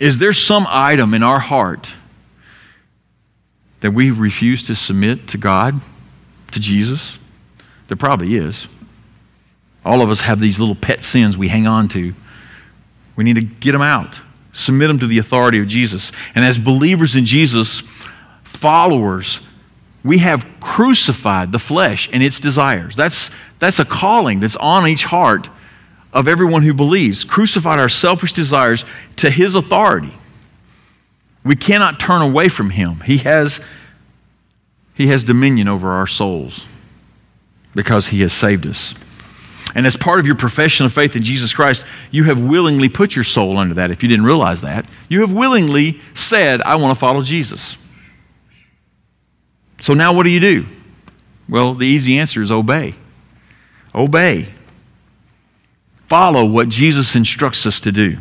Is 0.00 0.18
there 0.18 0.32
some 0.32 0.66
item 0.68 1.14
in 1.14 1.22
our 1.22 1.38
heart 1.38 1.92
that 3.80 3.92
we 3.92 4.10
refuse 4.10 4.62
to 4.64 4.74
submit 4.74 5.28
to 5.28 5.38
God, 5.38 5.80
to 6.52 6.58
Jesus? 6.60 7.18
There 7.88 7.96
probably 7.96 8.34
is. 8.34 8.66
All 9.84 10.02
of 10.02 10.10
us 10.10 10.22
have 10.22 10.40
these 10.40 10.58
little 10.58 10.74
pet 10.74 11.04
sins 11.04 11.36
we 11.36 11.48
hang 11.48 11.66
on 11.66 11.88
to. 11.90 12.14
We 13.14 13.24
need 13.24 13.36
to 13.36 13.42
get 13.42 13.72
them 13.72 13.82
out, 13.82 14.20
submit 14.52 14.88
them 14.88 14.98
to 14.98 15.06
the 15.06 15.18
authority 15.18 15.58
of 15.60 15.66
Jesus. 15.66 16.12
And 16.34 16.44
as 16.44 16.58
believers 16.58 17.16
in 17.16 17.24
Jesus, 17.24 17.82
followers, 18.44 19.40
we 20.04 20.18
have 20.18 20.46
crucified 20.60 21.52
the 21.52 21.58
flesh 21.58 22.08
and 22.12 22.22
its 22.22 22.40
desires. 22.40 22.96
That's, 22.96 23.30
that's 23.58 23.78
a 23.78 23.84
calling 23.84 24.40
that's 24.40 24.56
on 24.56 24.88
each 24.88 25.04
heart 25.04 25.48
of 26.12 26.26
everyone 26.26 26.62
who 26.62 26.74
believes. 26.74 27.24
Crucified 27.24 27.78
our 27.78 27.88
selfish 27.88 28.32
desires 28.32 28.84
to 29.16 29.30
his 29.30 29.54
authority. 29.54 30.12
We 31.44 31.56
cannot 31.56 32.00
turn 32.00 32.22
away 32.22 32.48
from 32.48 32.70
him. 32.70 33.00
He 33.00 33.18
has, 33.18 33.60
he 34.94 35.06
has 35.08 35.24
dominion 35.24 35.68
over 35.68 35.88
our 35.90 36.06
souls 36.06 36.66
because 37.74 38.08
he 38.08 38.20
has 38.22 38.32
saved 38.32 38.66
us. 38.66 38.94
And 39.74 39.86
as 39.86 39.96
part 39.96 40.18
of 40.18 40.26
your 40.26 40.34
profession 40.34 40.84
of 40.86 40.92
faith 40.92 41.16
in 41.16 41.22
Jesus 41.22 41.52
Christ, 41.52 41.84
you 42.10 42.24
have 42.24 42.40
willingly 42.40 42.88
put 42.88 43.14
your 43.14 43.24
soul 43.24 43.58
under 43.58 43.74
that. 43.74 43.90
If 43.90 44.02
you 44.02 44.08
didn't 44.08 44.24
realize 44.24 44.62
that, 44.62 44.86
you 45.08 45.20
have 45.20 45.32
willingly 45.32 46.00
said, 46.14 46.60
I 46.62 46.76
want 46.76 46.94
to 46.96 46.98
follow 46.98 47.22
Jesus. 47.22 47.76
So 49.80 49.94
now 49.94 50.12
what 50.12 50.24
do 50.24 50.30
you 50.30 50.40
do? 50.40 50.66
Well, 51.48 51.74
the 51.74 51.86
easy 51.86 52.18
answer 52.18 52.42
is 52.42 52.50
obey. 52.50 52.94
Obey. 53.94 54.48
Follow 56.08 56.44
what 56.44 56.68
Jesus 56.68 57.14
instructs 57.14 57.66
us 57.66 57.80
to 57.80 57.92
do. 57.92 58.18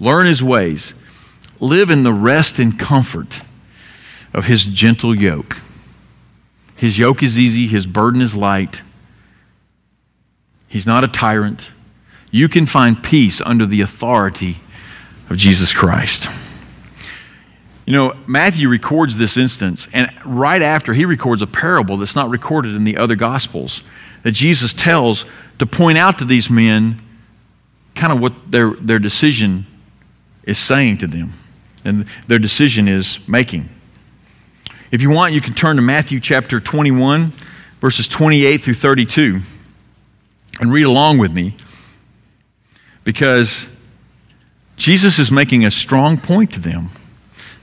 Learn 0.00 0.26
his 0.26 0.42
ways. 0.42 0.94
Live 1.60 1.90
in 1.90 2.02
the 2.02 2.12
rest 2.12 2.58
and 2.58 2.78
comfort 2.78 3.42
of 4.32 4.46
his 4.46 4.64
gentle 4.64 5.14
yoke. 5.14 5.58
His 6.76 6.98
yoke 6.98 7.22
is 7.22 7.38
easy, 7.38 7.66
his 7.66 7.86
burden 7.86 8.22
is 8.22 8.34
light. 8.34 8.82
He's 10.70 10.86
not 10.86 11.02
a 11.02 11.08
tyrant. 11.08 11.68
You 12.30 12.48
can 12.48 12.64
find 12.64 13.02
peace 13.02 13.40
under 13.40 13.66
the 13.66 13.80
authority 13.80 14.60
of 15.28 15.36
Jesus 15.36 15.72
Christ. 15.72 16.30
You 17.86 17.92
know, 17.92 18.14
Matthew 18.28 18.68
records 18.68 19.16
this 19.16 19.36
instance, 19.36 19.88
and 19.92 20.08
right 20.24 20.62
after 20.62 20.94
he 20.94 21.04
records 21.04 21.42
a 21.42 21.46
parable 21.48 21.96
that's 21.96 22.14
not 22.14 22.30
recorded 22.30 22.76
in 22.76 22.84
the 22.84 22.96
other 22.96 23.16
Gospels 23.16 23.82
that 24.22 24.30
Jesus 24.30 24.72
tells 24.72 25.26
to 25.58 25.66
point 25.66 25.98
out 25.98 26.18
to 26.18 26.24
these 26.24 26.48
men 26.48 27.02
kind 27.96 28.12
of 28.12 28.20
what 28.20 28.32
their, 28.48 28.74
their 28.74 29.00
decision 29.00 29.66
is 30.44 30.56
saying 30.56 30.98
to 30.98 31.08
them 31.08 31.32
and 31.84 32.06
their 32.28 32.38
decision 32.38 32.86
is 32.86 33.18
making. 33.26 33.68
If 34.92 35.02
you 35.02 35.10
want, 35.10 35.34
you 35.34 35.40
can 35.40 35.54
turn 35.54 35.74
to 35.74 35.82
Matthew 35.82 36.20
chapter 36.20 36.60
21, 36.60 37.32
verses 37.80 38.06
28 38.06 38.58
through 38.58 38.74
32 38.74 39.40
and 40.60 40.70
read 40.70 40.84
along 40.84 41.18
with 41.18 41.32
me 41.32 41.56
because 43.02 43.66
Jesus 44.76 45.18
is 45.18 45.30
making 45.30 45.64
a 45.64 45.70
strong 45.70 46.18
point 46.18 46.52
to 46.52 46.60
them 46.60 46.90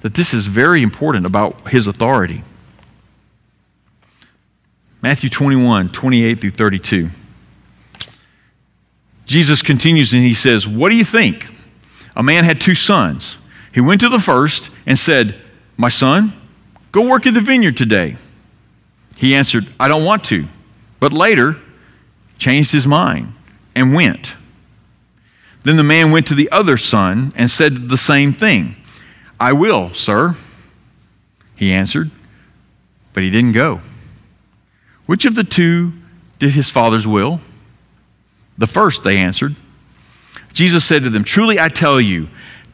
that 0.01 0.13
this 0.13 0.33
is 0.33 0.47
very 0.47 0.81
important 0.81 1.25
about 1.25 1.69
his 1.69 1.87
authority. 1.87 2.43
Matthew 5.01 5.29
21, 5.29 5.89
28 5.89 6.39
through 6.39 6.51
32. 6.51 7.09
Jesus 9.25 9.61
continues 9.61 10.13
and 10.13 10.23
he 10.23 10.33
says, 10.33 10.67
What 10.67 10.89
do 10.89 10.95
you 10.95 11.05
think? 11.05 11.47
A 12.15 12.23
man 12.23 12.43
had 12.43 12.59
two 12.59 12.75
sons. 12.75 13.37
He 13.73 13.81
went 13.81 14.01
to 14.01 14.09
the 14.09 14.19
first 14.19 14.71
and 14.85 14.97
said, 14.97 15.39
My 15.75 15.89
son, 15.89 16.33
go 16.91 17.07
work 17.07 17.25
in 17.25 17.33
the 17.33 17.41
vineyard 17.41 17.77
today. 17.77 18.17
He 19.17 19.35
answered, 19.35 19.67
I 19.79 19.87
don't 19.87 20.05
want 20.05 20.23
to. 20.25 20.47
But 20.99 21.13
later, 21.13 21.57
changed 22.37 22.71
his 22.71 22.87
mind 22.87 23.33
and 23.75 23.93
went. 23.93 24.33
Then 25.63 25.75
the 25.75 25.83
man 25.83 26.11
went 26.11 26.27
to 26.27 26.35
the 26.35 26.49
other 26.51 26.77
son 26.77 27.33
and 27.35 27.49
said 27.49 27.89
the 27.89 27.97
same 27.97 28.33
thing. 28.33 28.75
I 29.39 29.53
will, 29.53 29.93
sir. 29.93 30.35
He 31.55 31.73
answered, 31.73 32.11
but 33.13 33.23
he 33.23 33.29
didn't 33.29 33.53
go. 33.53 33.81
Which 35.07 35.25
of 35.25 35.35
the 35.35 35.43
two 35.43 35.93
did 36.39 36.51
his 36.53 36.69
father's 36.69 37.07
will? 37.07 37.41
The 38.57 38.67
first, 38.67 39.03
they 39.03 39.17
answered. 39.17 39.55
Jesus 40.53 40.85
said 40.85 41.03
to 41.03 41.09
them, 41.09 41.23
Truly 41.23 41.59
I 41.59 41.69
tell 41.69 41.99
you, 41.99 42.27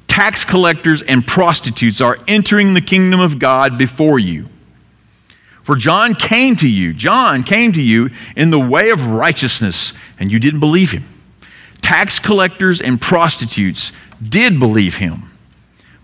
tax 0.07 0.45
collectors 0.45 1.01
and 1.01 1.25
prostitutes 1.25 2.01
are 2.01 2.17
entering 2.27 2.73
the 2.73 2.81
kingdom 2.81 3.19
of 3.19 3.39
God 3.39 3.77
before 3.77 4.19
you. 4.19 4.47
For 5.63 5.75
John 5.75 6.13
came 6.13 6.55
to 6.57 6.67
you, 6.67 6.93
John 6.93 7.43
came 7.43 7.71
to 7.73 7.81
you 7.81 8.09
in 8.35 8.49
the 8.49 8.59
way 8.59 8.89
of 8.89 9.07
righteousness, 9.07 9.93
and 10.19 10.31
you 10.31 10.39
didn't 10.39 10.59
believe 10.59 10.91
him. 10.91 11.05
Tax 11.81 12.19
collectors 12.19 12.81
and 12.81 12.99
prostitutes 12.99 13.91
did 14.29 14.59
believe 14.59 14.95
him. 14.95 15.31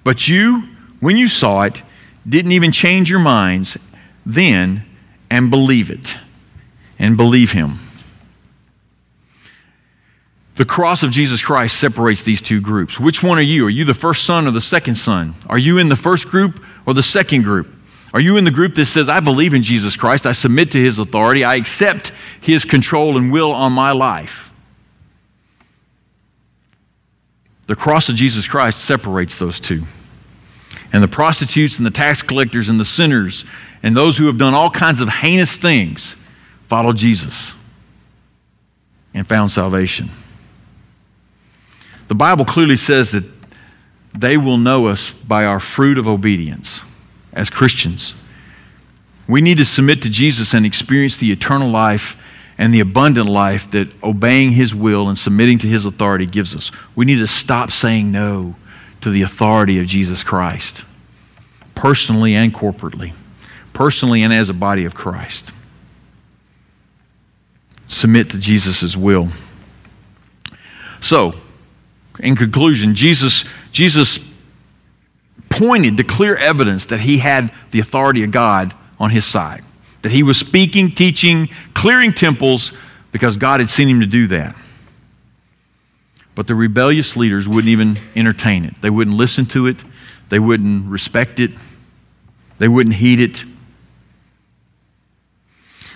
But 0.04 0.28
you, 0.28 0.64
when 1.00 1.18
you 1.18 1.28
saw 1.28 1.62
it, 1.64 1.82
didn't 2.28 2.52
even 2.52 2.72
change 2.72 3.10
your 3.10 3.20
minds 3.20 3.78
then 4.26 4.86
and 5.30 5.50
believe 5.50 5.90
it 5.90 6.16
and 6.98 7.18
believe 7.18 7.52
him. 7.52 7.80
The 10.56 10.66
cross 10.66 11.04
of 11.04 11.12
Jesus 11.12 11.42
Christ 11.42 11.80
separates 11.80 12.24
these 12.24 12.42
two 12.42 12.60
groups. 12.60 13.00
Which 13.00 13.24
one 13.24 13.38
are 13.38 13.42
you? 13.42 13.66
Are 13.66 13.70
you 13.70 13.86
the 13.86 13.94
first 13.94 14.26
son 14.26 14.46
or 14.46 14.52
the 14.52 14.60
second 14.60 14.96
son? 14.96 15.34
Are 15.48 15.58
you 15.58 15.78
in 15.78 15.88
the 15.88 15.96
first 15.96 16.28
group 16.28 16.62
or 16.86 16.94
the 16.94 17.04
second 17.04 17.44
group? 17.44 17.74
Are 18.14 18.20
you 18.20 18.38
in 18.38 18.44
the 18.44 18.52
group 18.52 18.76
that 18.76 18.86
says, 18.86 19.08
I 19.08 19.20
believe 19.20 19.54
in 19.54 19.62
Jesus 19.62 19.96
Christ, 19.96 20.26
I 20.26 20.32
submit 20.32 20.72
to 20.72 20.82
his 20.82 20.98
authority, 20.98 21.44
I 21.44 21.56
accept 21.56 22.12
his 22.42 22.66
control 22.66 23.18
and 23.18 23.32
will 23.32 23.52
on 23.52 23.72
my 23.72 23.92
life? 23.92 24.52
The 27.68 27.76
cross 27.76 28.10
of 28.10 28.16
Jesus 28.16 28.48
Christ 28.48 28.84
separates 28.84 29.38
those 29.38 29.60
two. 29.60 29.84
And 30.92 31.04
the 31.04 31.08
prostitutes 31.08 31.78
and 31.78 31.86
the 31.86 31.92
tax 31.92 32.24
collectors 32.24 32.68
and 32.68 32.80
the 32.80 32.86
sinners 32.86 33.46
and 33.84 33.96
those 33.96 34.18
who 34.18 34.26
have 34.26 34.40
done 34.40 34.56
all 34.56 34.72
kinds 34.72 35.02
of 35.02 35.10
heinous 35.10 35.56
things 35.56 36.16
followed 36.68 36.98
Jesus 36.98 37.54
and 39.14 39.28
found 39.28 39.52
salvation. 39.52 40.10
The 42.08 42.16
Bible 42.16 42.44
clearly 42.44 42.78
says 42.78 43.12
that 43.12 43.24
they 44.18 44.36
will 44.36 44.58
know 44.58 44.88
us 44.88 45.12
by 45.12 45.46
our 45.46 45.60
fruit 45.60 46.00
of 46.00 46.08
obedience 46.08 46.82
as 47.34 47.50
Christians. 47.50 48.14
We 49.28 49.42
need 49.42 49.58
to 49.58 49.66
submit 49.66 50.02
to 50.04 50.10
Jesus 50.10 50.54
and 50.54 50.66
experience 50.66 51.18
the 51.18 51.32
eternal 51.32 51.70
life 51.70 52.18
and 52.58 52.74
the 52.74 52.80
abundant 52.80 53.30
life 53.30 53.70
that 53.72 53.88
obeying 54.04 54.52
His 54.52 54.76
will 54.76 55.08
and 55.08 55.18
submitting 55.18 55.58
to 55.60 55.68
His 55.68 55.86
authority 55.86 56.26
gives 56.26 56.56
us. 56.56 56.72
We 56.96 57.06
need 57.06 57.20
to 57.20 57.28
stop 57.28 57.72
saying 57.72 58.12
no 58.12 58.56
to 59.02 59.10
the 59.10 59.22
authority 59.22 59.80
of 59.80 59.88
Jesus 59.88 60.24
Christ, 60.24 60.84
personally 61.76 62.36
and 62.36 62.54
corporately, 62.54 63.14
personally 63.72 64.24
and 64.24 64.34
as 64.34 64.50
a 64.50 64.54
body 64.54 64.86
of 64.86 64.94
Christ. 64.94 65.52
Submit 67.88 68.30
to 68.32 68.40
Jesus' 68.40 68.98
will. 68.98 69.30
So, 71.02 71.34
in 72.20 72.36
conclusion, 72.36 72.94
Jesus, 72.94 73.46
Jesus 73.72 74.20
pointed 75.50 75.98
to 75.98 76.04
clear 76.04 76.36
evidence 76.36 76.86
that 76.88 77.00
he 77.00 77.18
had 77.18 77.52
the 77.72 77.80
authority 77.80 78.24
of 78.24 78.32
God 78.32 78.74
on 79.00 79.10
his 79.10 79.26
side, 79.26 79.64
that 80.02 80.12
he 80.12 80.24
was 80.24 80.38
speaking, 80.38 80.92
teaching, 80.92 81.50
clearing 81.74 82.14
temples 82.14 82.72
because 83.12 83.38
God 83.38 83.60
had 83.60 83.70
seen 83.70 83.88
him 83.88 84.00
to 84.02 84.06
do 84.06 84.28
that. 84.28 84.56
But 86.36 86.48
the 86.48 86.56
rebellious 86.56 87.18
leaders 87.18 87.48
wouldn't 87.48 87.70
even 87.70 88.00
entertain 88.16 88.64
it. 88.64 88.74
They 88.82 88.90
wouldn't 88.90 89.18
listen 89.18 89.46
to 89.48 89.68
it. 89.68 89.78
They 90.30 90.40
wouldn't 90.40 90.90
respect 90.90 91.40
it. 91.40 91.52
They 92.60 92.68
wouldn't 92.68 92.96
heed 92.96 93.20
it. 93.20 93.44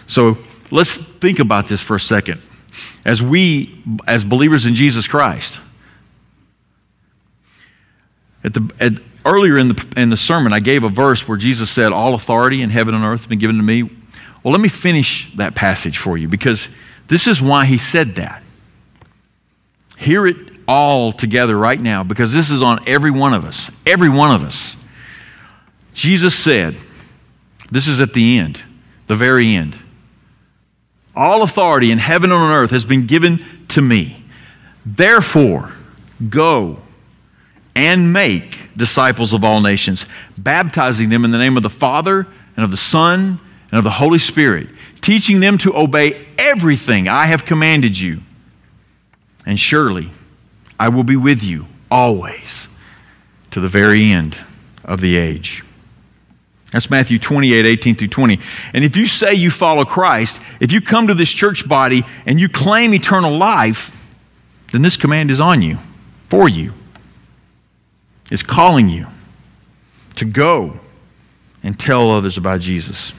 So 0.08 0.38
let's 0.72 0.98
think 0.98 1.40
about 1.40 1.68
this 1.68 1.82
for 1.82 1.96
a 1.96 2.00
second. 2.00 2.42
As 3.06 3.22
we, 3.22 3.82
as 4.08 4.26
believers 4.26 4.66
in 4.66 4.76
Jesus 4.76 5.08
Christ, 5.08 5.60
at 8.44 8.54
the, 8.54 8.72
at, 8.80 8.94
earlier 9.26 9.58
in 9.58 9.70
the, 9.70 9.94
in 9.98 10.10
the 10.10 10.18
sermon, 10.18 10.54
I 10.54 10.60
gave 10.60 10.84
a 10.84 10.90
verse 10.90 11.28
where 11.28 11.38
Jesus 11.38 11.70
said, 11.70 11.92
All 11.92 12.14
authority 12.14 12.62
in 12.62 12.70
heaven 12.70 12.94
and 12.94 13.04
earth 13.04 13.22
has 13.22 13.28
been 13.28 13.40
given 13.40 13.58
to 13.58 13.64
me. 13.64 13.84
Well, 13.84 14.52
let 14.52 14.62
me 14.62 14.70
finish 14.70 15.32
that 15.38 15.56
passage 15.56 15.98
for 15.98 16.18
you 16.18 16.28
because 16.28 16.68
this 17.08 17.28
is 17.28 17.42
why 17.42 17.66
he 17.66 17.78
said 17.78 18.16
that. 18.16 18.44
Hear 19.98 20.28
it 20.28 20.38
all 20.68 21.12
together 21.12 21.58
right 21.58 21.80
now 21.80 22.04
because 22.04 22.34
this 22.34 22.50
is 22.50 22.62
on 22.62 22.88
every 22.88 23.12
one 23.12 23.34
of 23.34 23.46
us. 23.46 23.70
Every 23.86 24.10
one 24.10 24.32
of 24.32 24.44
us. 24.44 24.76
Jesus 25.94 26.38
said, 26.38 26.76
This 27.72 27.88
is 27.88 28.00
at 28.00 28.14
the 28.14 28.38
end, 28.38 28.62
the 29.08 29.16
very 29.16 29.56
end. 29.56 29.76
All 31.16 31.44
authority 31.44 31.92
in 31.92 32.00
heaven 32.00 32.32
and 32.32 32.42
on 32.42 32.52
earth 32.52 32.72
has 32.72 32.86
been 32.86 33.06
given 33.06 33.46
to 33.70 33.82
me. 33.82 34.24
Therefore, 34.86 35.72
go 36.30 36.80
and 37.76 38.12
make 38.12 38.63
disciples 38.76 39.34
of 39.34 39.44
all 39.44 39.62
nations, 39.62 40.06
baptizing 40.38 41.10
them 41.10 41.26
in 41.26 41.32
the 41.32 41.38
name 41.38 41.58
of 41.58 41.64
the 41.64 41.70
Father 41.70 42.28
and 42.56 42.64
of 42.64 42.72
the 42.72 42.78
Son 42.78 43.40
and 43.72 43.78
of 43.78 43.84
the 43.84 43.92
Holy 43.92 44.20
Spirit, 44.20 44.68
teaching 45.02 45.40
them 45.40 45.58
to 45.60 45.76
obey 45.76 46.28
everything 46.38 47.08
I 47.08 47.26
have 47.26 47.46
commanded 47.46 48.00
you. 48.00 48.22
And 49.46 49.60
surely 49.60 50.10
I 50.80 50.90
will 50.90 51.04
be 51.04 51.16
with 51.16 51.44
you 51.44 51.68
always 51.92 52.68
to 53.52 53.60
the 53.60 53.68
very 53.68 54.12
end 54.12 54.38
of 54.84 55.02
the 55.02 55.16
age. 55.16 55.64
That's 56.72 56.90
Matthew 56.90 57.20
28, 57.20 57.68
18 57.68 57.96
through 57.96 58.08
20. 58.08 58.40
And 58.74 58.84
if 58.84 58.98
you 58.98 59.06
say 59.06 59.36
you 59.36 59.52
follow 59.52 59.86
Christ, 59.86 60.42
if 60.60 60.72
you 60.72 60.82
come 60.82 61.08
to 61.08 61.14
this 61.14 61.32
church 61.32 61.68
body 61.68 62.04
and 62.26 62.40
you 62.40 62.50
claim 62.50 62.96
eternal 62.96 63.38
life, 63.38 63.96
then 64.72 64.82
this 64.82 64.98
command 64.98 65.30
is 65.30 65.40
on 65.40 65.62
you, 65.62 65.78
for 66.30 66.50
you. 66.50 66.74
It's 68.32 68.44
calling 68.44 68.90
you 68.90 69.08
to 70.16 70.26
go 70.26 70.80
and 71.62 71.80
tell 71.80 72.10
others 72.10 72.38
about 72.38 72.62
Jesus. 72.62 73.14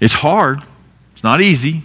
It's 0.00 0.14
hard, 0.14 0.62
it's 1.12 1.24
not 1.24 1.40
easy, 1.40 1.82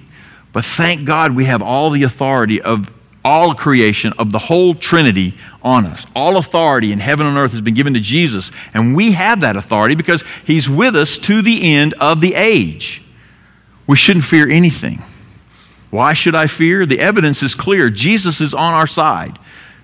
but 0.52 0.64
thank 0.64 1.06
God 1.06 1.36
we 1.36 1.46
have 1.46 1.62
all 1.62 1.90
the 1.90 2.04
authority 2.04 2.62
of 2.62 2.92
all 3.26 3.56
creation, 3.56 4.14
of 4.20 4.32
the 4.32 4.40
whole 4.40 4.76
Trinity 4.76 5.36
on 5.62 5.86
us. 5.86 6.06
All 6.16 6.38
authority 6.38 6.92
in 6.92 7.00
heaven 7.00 7.26
and 7.26 7.38
earth 7.38 7.54
has 7.54 7.62
been 7.62 7.74
given 7.74 7.94
to 7.94 8.00
Jesus, 8.00 8.52
and 8.74 8.96
we 8.96 9.14
have 9.14 9.40
that 9.42 9.56
authority 9.56 9.96
because 9.96 10.24
He's 10.46 10.70
with 10.70 10.96
us 10.96 11.18
to 11.20 11.42
the 11.42 11.74
end 11.74 11.94
of 12.00 12.22
the 12.22 12.36
age. 12.36 13.02
We 13.88 13.96
shouldn't 13.96 14.26
fear 14.26 14.50
anything. 14.50 15.04
Why 15.90 16.14
should 16.14 16.36
I 16.36 16.48
fear? 16.48 16.86
The 16.86 17.00
evidence 17.00 17.44
is 17.44 17.56
clear. 17.56 17.90
Jesus 17.90 18.42
is 18.42 18.54
on 18.54 18.74
our 18.74 18.88
side, 18.88 19.40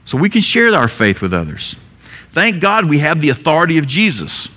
so 0.05 0.17
we 0.17 0.29
can 0.29 0.41
share 0.41 0.73
our 0.73 0.88
faith 0.88 1.21
with 1.21 1.33
others. 1.33 1.75
Thank 2.29 2.62
God 2.62 2.89
we 2.89 2.99
have 2.99 3.21
the 3.21 3.29
authority 3.29 3.77
of 3.77 3.88
Jesus, 3.88 4.49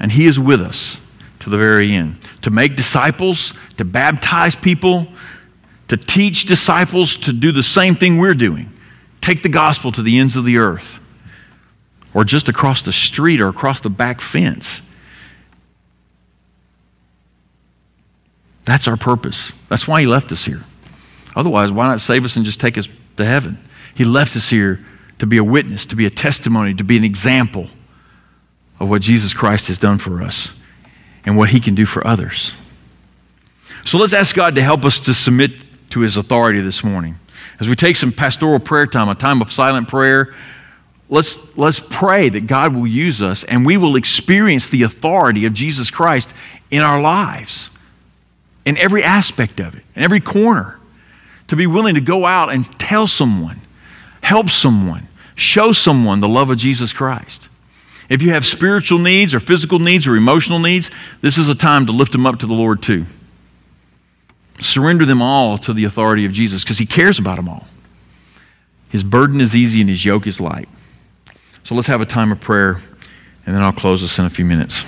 and 0.00 0.12
He 0.12 0.26
is 0.26 0.38
with 0.38 0.60
us 0.60 1.00
to 1.40 1.50
the 1.50 1.58
very 1.58 1.92
end. 1.92 2.18
To 2.42 2.50
make 2.50 2.76
disciples, 2.76 3.52
to 3.76 3.84
baptize 3.84 4.54
people, 4.54 5.06
to 5.88 5.96
teach 5.96 6.44
disciples 6.44 7.16
to 7.18 7.32
do 7.32 7.52
the 7.52 7.62
same 7.62 7.94
thing 7.94 8.18
we're 8.18 8.34
doing 8.34 8.72
take 9.26 9.42
the 9.42 9.48
gospel 9.48 9.90
to 9.90 10.02
the 10.02 10.20
ends 10.20 10.36
of 10.36 10.44
the 10.44 10.56
earth, 10.56 11.00
or 12.14 12.22
just 12.22 12.48
across 12.48 12.82
the 12.82 12.92
street 12.92 13.40
or 13.40 13.48
across 13.48 13.80
the 13.80 13.90
back 13.90 14.20
fence. 14.20 14.82
That's 18.64 18.86
our 18.86 18.96
purpose. 18.96 19.50
That's 19.68 19.88
why 19.88 20.00
He 20.00 20.06
left 20.06 20.30
us 20.30 20.44
here. 20.44 20.62
Otherwise, 21.34 21.72
why 21.72 21.88
not 21.88 22.00
save 22.00 22.24
us 22.24 22.36
and 22.36 22.44
just 22.44 22.60
take 22.60 22.78
us 22.78 22.88
to 23.16 23.24
heaven? 23.24 23.58
He 23.96 24.04
left 24.04 24.36
us 24.36 24.48
here 24.48 24.84
to 25.18 25.26
be 25.26 25.38
a 25.38 25.44
witness, 25.44 25.86
to 25.86 25.96
be 25.96 26.06
a 26.06 26.10
testimony, 26.10 26.74
to 26.74 26.84
be 26.84 26.96
an 26.96 27.04
example 27.04 27.68
of 28.78 28.88
what 28.88 29.02
Jesus 29.02 29.32
Christ 29.32 29.68
has 29.68 29.78
done 29.78 29.98
for 29.98 30.22
us 30.22 30.50
and 31.24 31.36
what 31.36 31.48
He 31.48 31.60
can 31.60 31.74
do 31.74 31.86
for 31.86 32.06
others. 32.06 32.52
So 33.84 33.98
let's 33.98 34.12
ask 34.12 34.34
God 34.34 34.56
to 34.56 34.62
help 34.62 34.84
us 34.84 34.98
to 35.00 35.14
submit 35.14 35.52
to 35.90 36.00
his 36.00 36.16
authority 36.16 36.60
this 36.60 36.82
morning. 36.82 37.18
As 37.60 37.68
we 37.68 37.76
take 37.76 37.94
some 37.94 38.12
pastoral 38.12 38.58
prayer 38.58 38.86
time, 38.86 39.08
a 39.08 39.14
time 39.14 39.40
of 39.40 39.52
silent 39.52 39.88
prayer, 39.88 40.34
let's, 41.08 41.38
let's 41.56 41.78
pray 41.78 42.28
that 42.28 42.48
God 42.48 42.74
will 42.74 42.86
use 42.86 43.22
us 43.22 43.44
and 43.44 43.64
we 43.64 43.76
will 43.76 43.96
experience 43.96 44.68
the 44.68 44.82
authority 44.82 45.46
of 45.46 45.54
Jesus 45.54 45.90
Christ 45.90 46.34
in 46.70 46.82
our 46.82 47.00
lives, 47.00 47.70
in 48.64 48.76
every 48.76 49.04
aspect 49.04 49.60
of 49.60 49.76
it, 49.76 49.84
in 49.94 50.02
every 50.02 50.20
corner. 50.20 50.78
To 51.48 51.56
be 51.56 51.68
willing 51.68 51.94
to 51.94 52.00
go 52.00 52.26
out 52.26 52.52
and 52.52 52.66
tell 52.80 53.06
someone, 53.06 53.60
help 54.26 54.50
someone, 54.50 55.06
show 55.36 55.72
someone 55.72 56.18
the 56.18 56.28
love 56.28 56.50
of 56.50 56.58
Jesus 56.58 56.92
Christ. 56.92 57.48
If 58.08 58.22
you 58.22 58.30
have 58.30 58.44
spiritual 58.44 58.98
needs 58.98 59.32
or 59.32 59.38
physical 59.38 59.78
needs 59.78 60.04
or 60.04 60.16
emotional 60.16 60.58
needs, 60.58 60.90
this 61.20 61.38
is 61.38 61.48
a 61.48 61.54
time 61.54 61.86
to 61.86 61.92
lift 61.92 62.10
them 62.10 62.26
up 62.26 62.40
to 62.40 62.46
the 62.46 62.52
Lord 62.52 62.82
too. 62.82 63.06
Surrender 64.58 65.04
them 65.04 65.22
all 65.22 65.58
to 65.58 65.72
the 65.72 65.84
authority 65.84 66.24
of 66.24 66.32
Jesus 66.32 66.64
because 66.64 66.78
he 66.78 66.86
cares 66.86 67.20
about 67.20 67.36
them 67.36 67.48
all. 67.48 67.68
His 68.88 69.04
burden 69.04 69.40
is 69.40 69.54
easy 69.54 69.80
and 69.80 69.88
his 69.88 70.04
yoke 70.04 70.26
is 70.26 70.40
light. 70.40 70.68
So 71.62 71.76
let's 71.76 71.86
have 71.86 72.00
a 72.00 72.06
time 72.06 72.32
of 72.32 72.40
prayer, 72.40 72.82
and 73.44 73.54
then 73.54 73.62
I'll 73.62 73.72
close 73.72 74.02
us 74.02 74.18
in 74.18 74.24
a 74.24 74.30
few 74.30 74.44
minutes. 74.44 74.84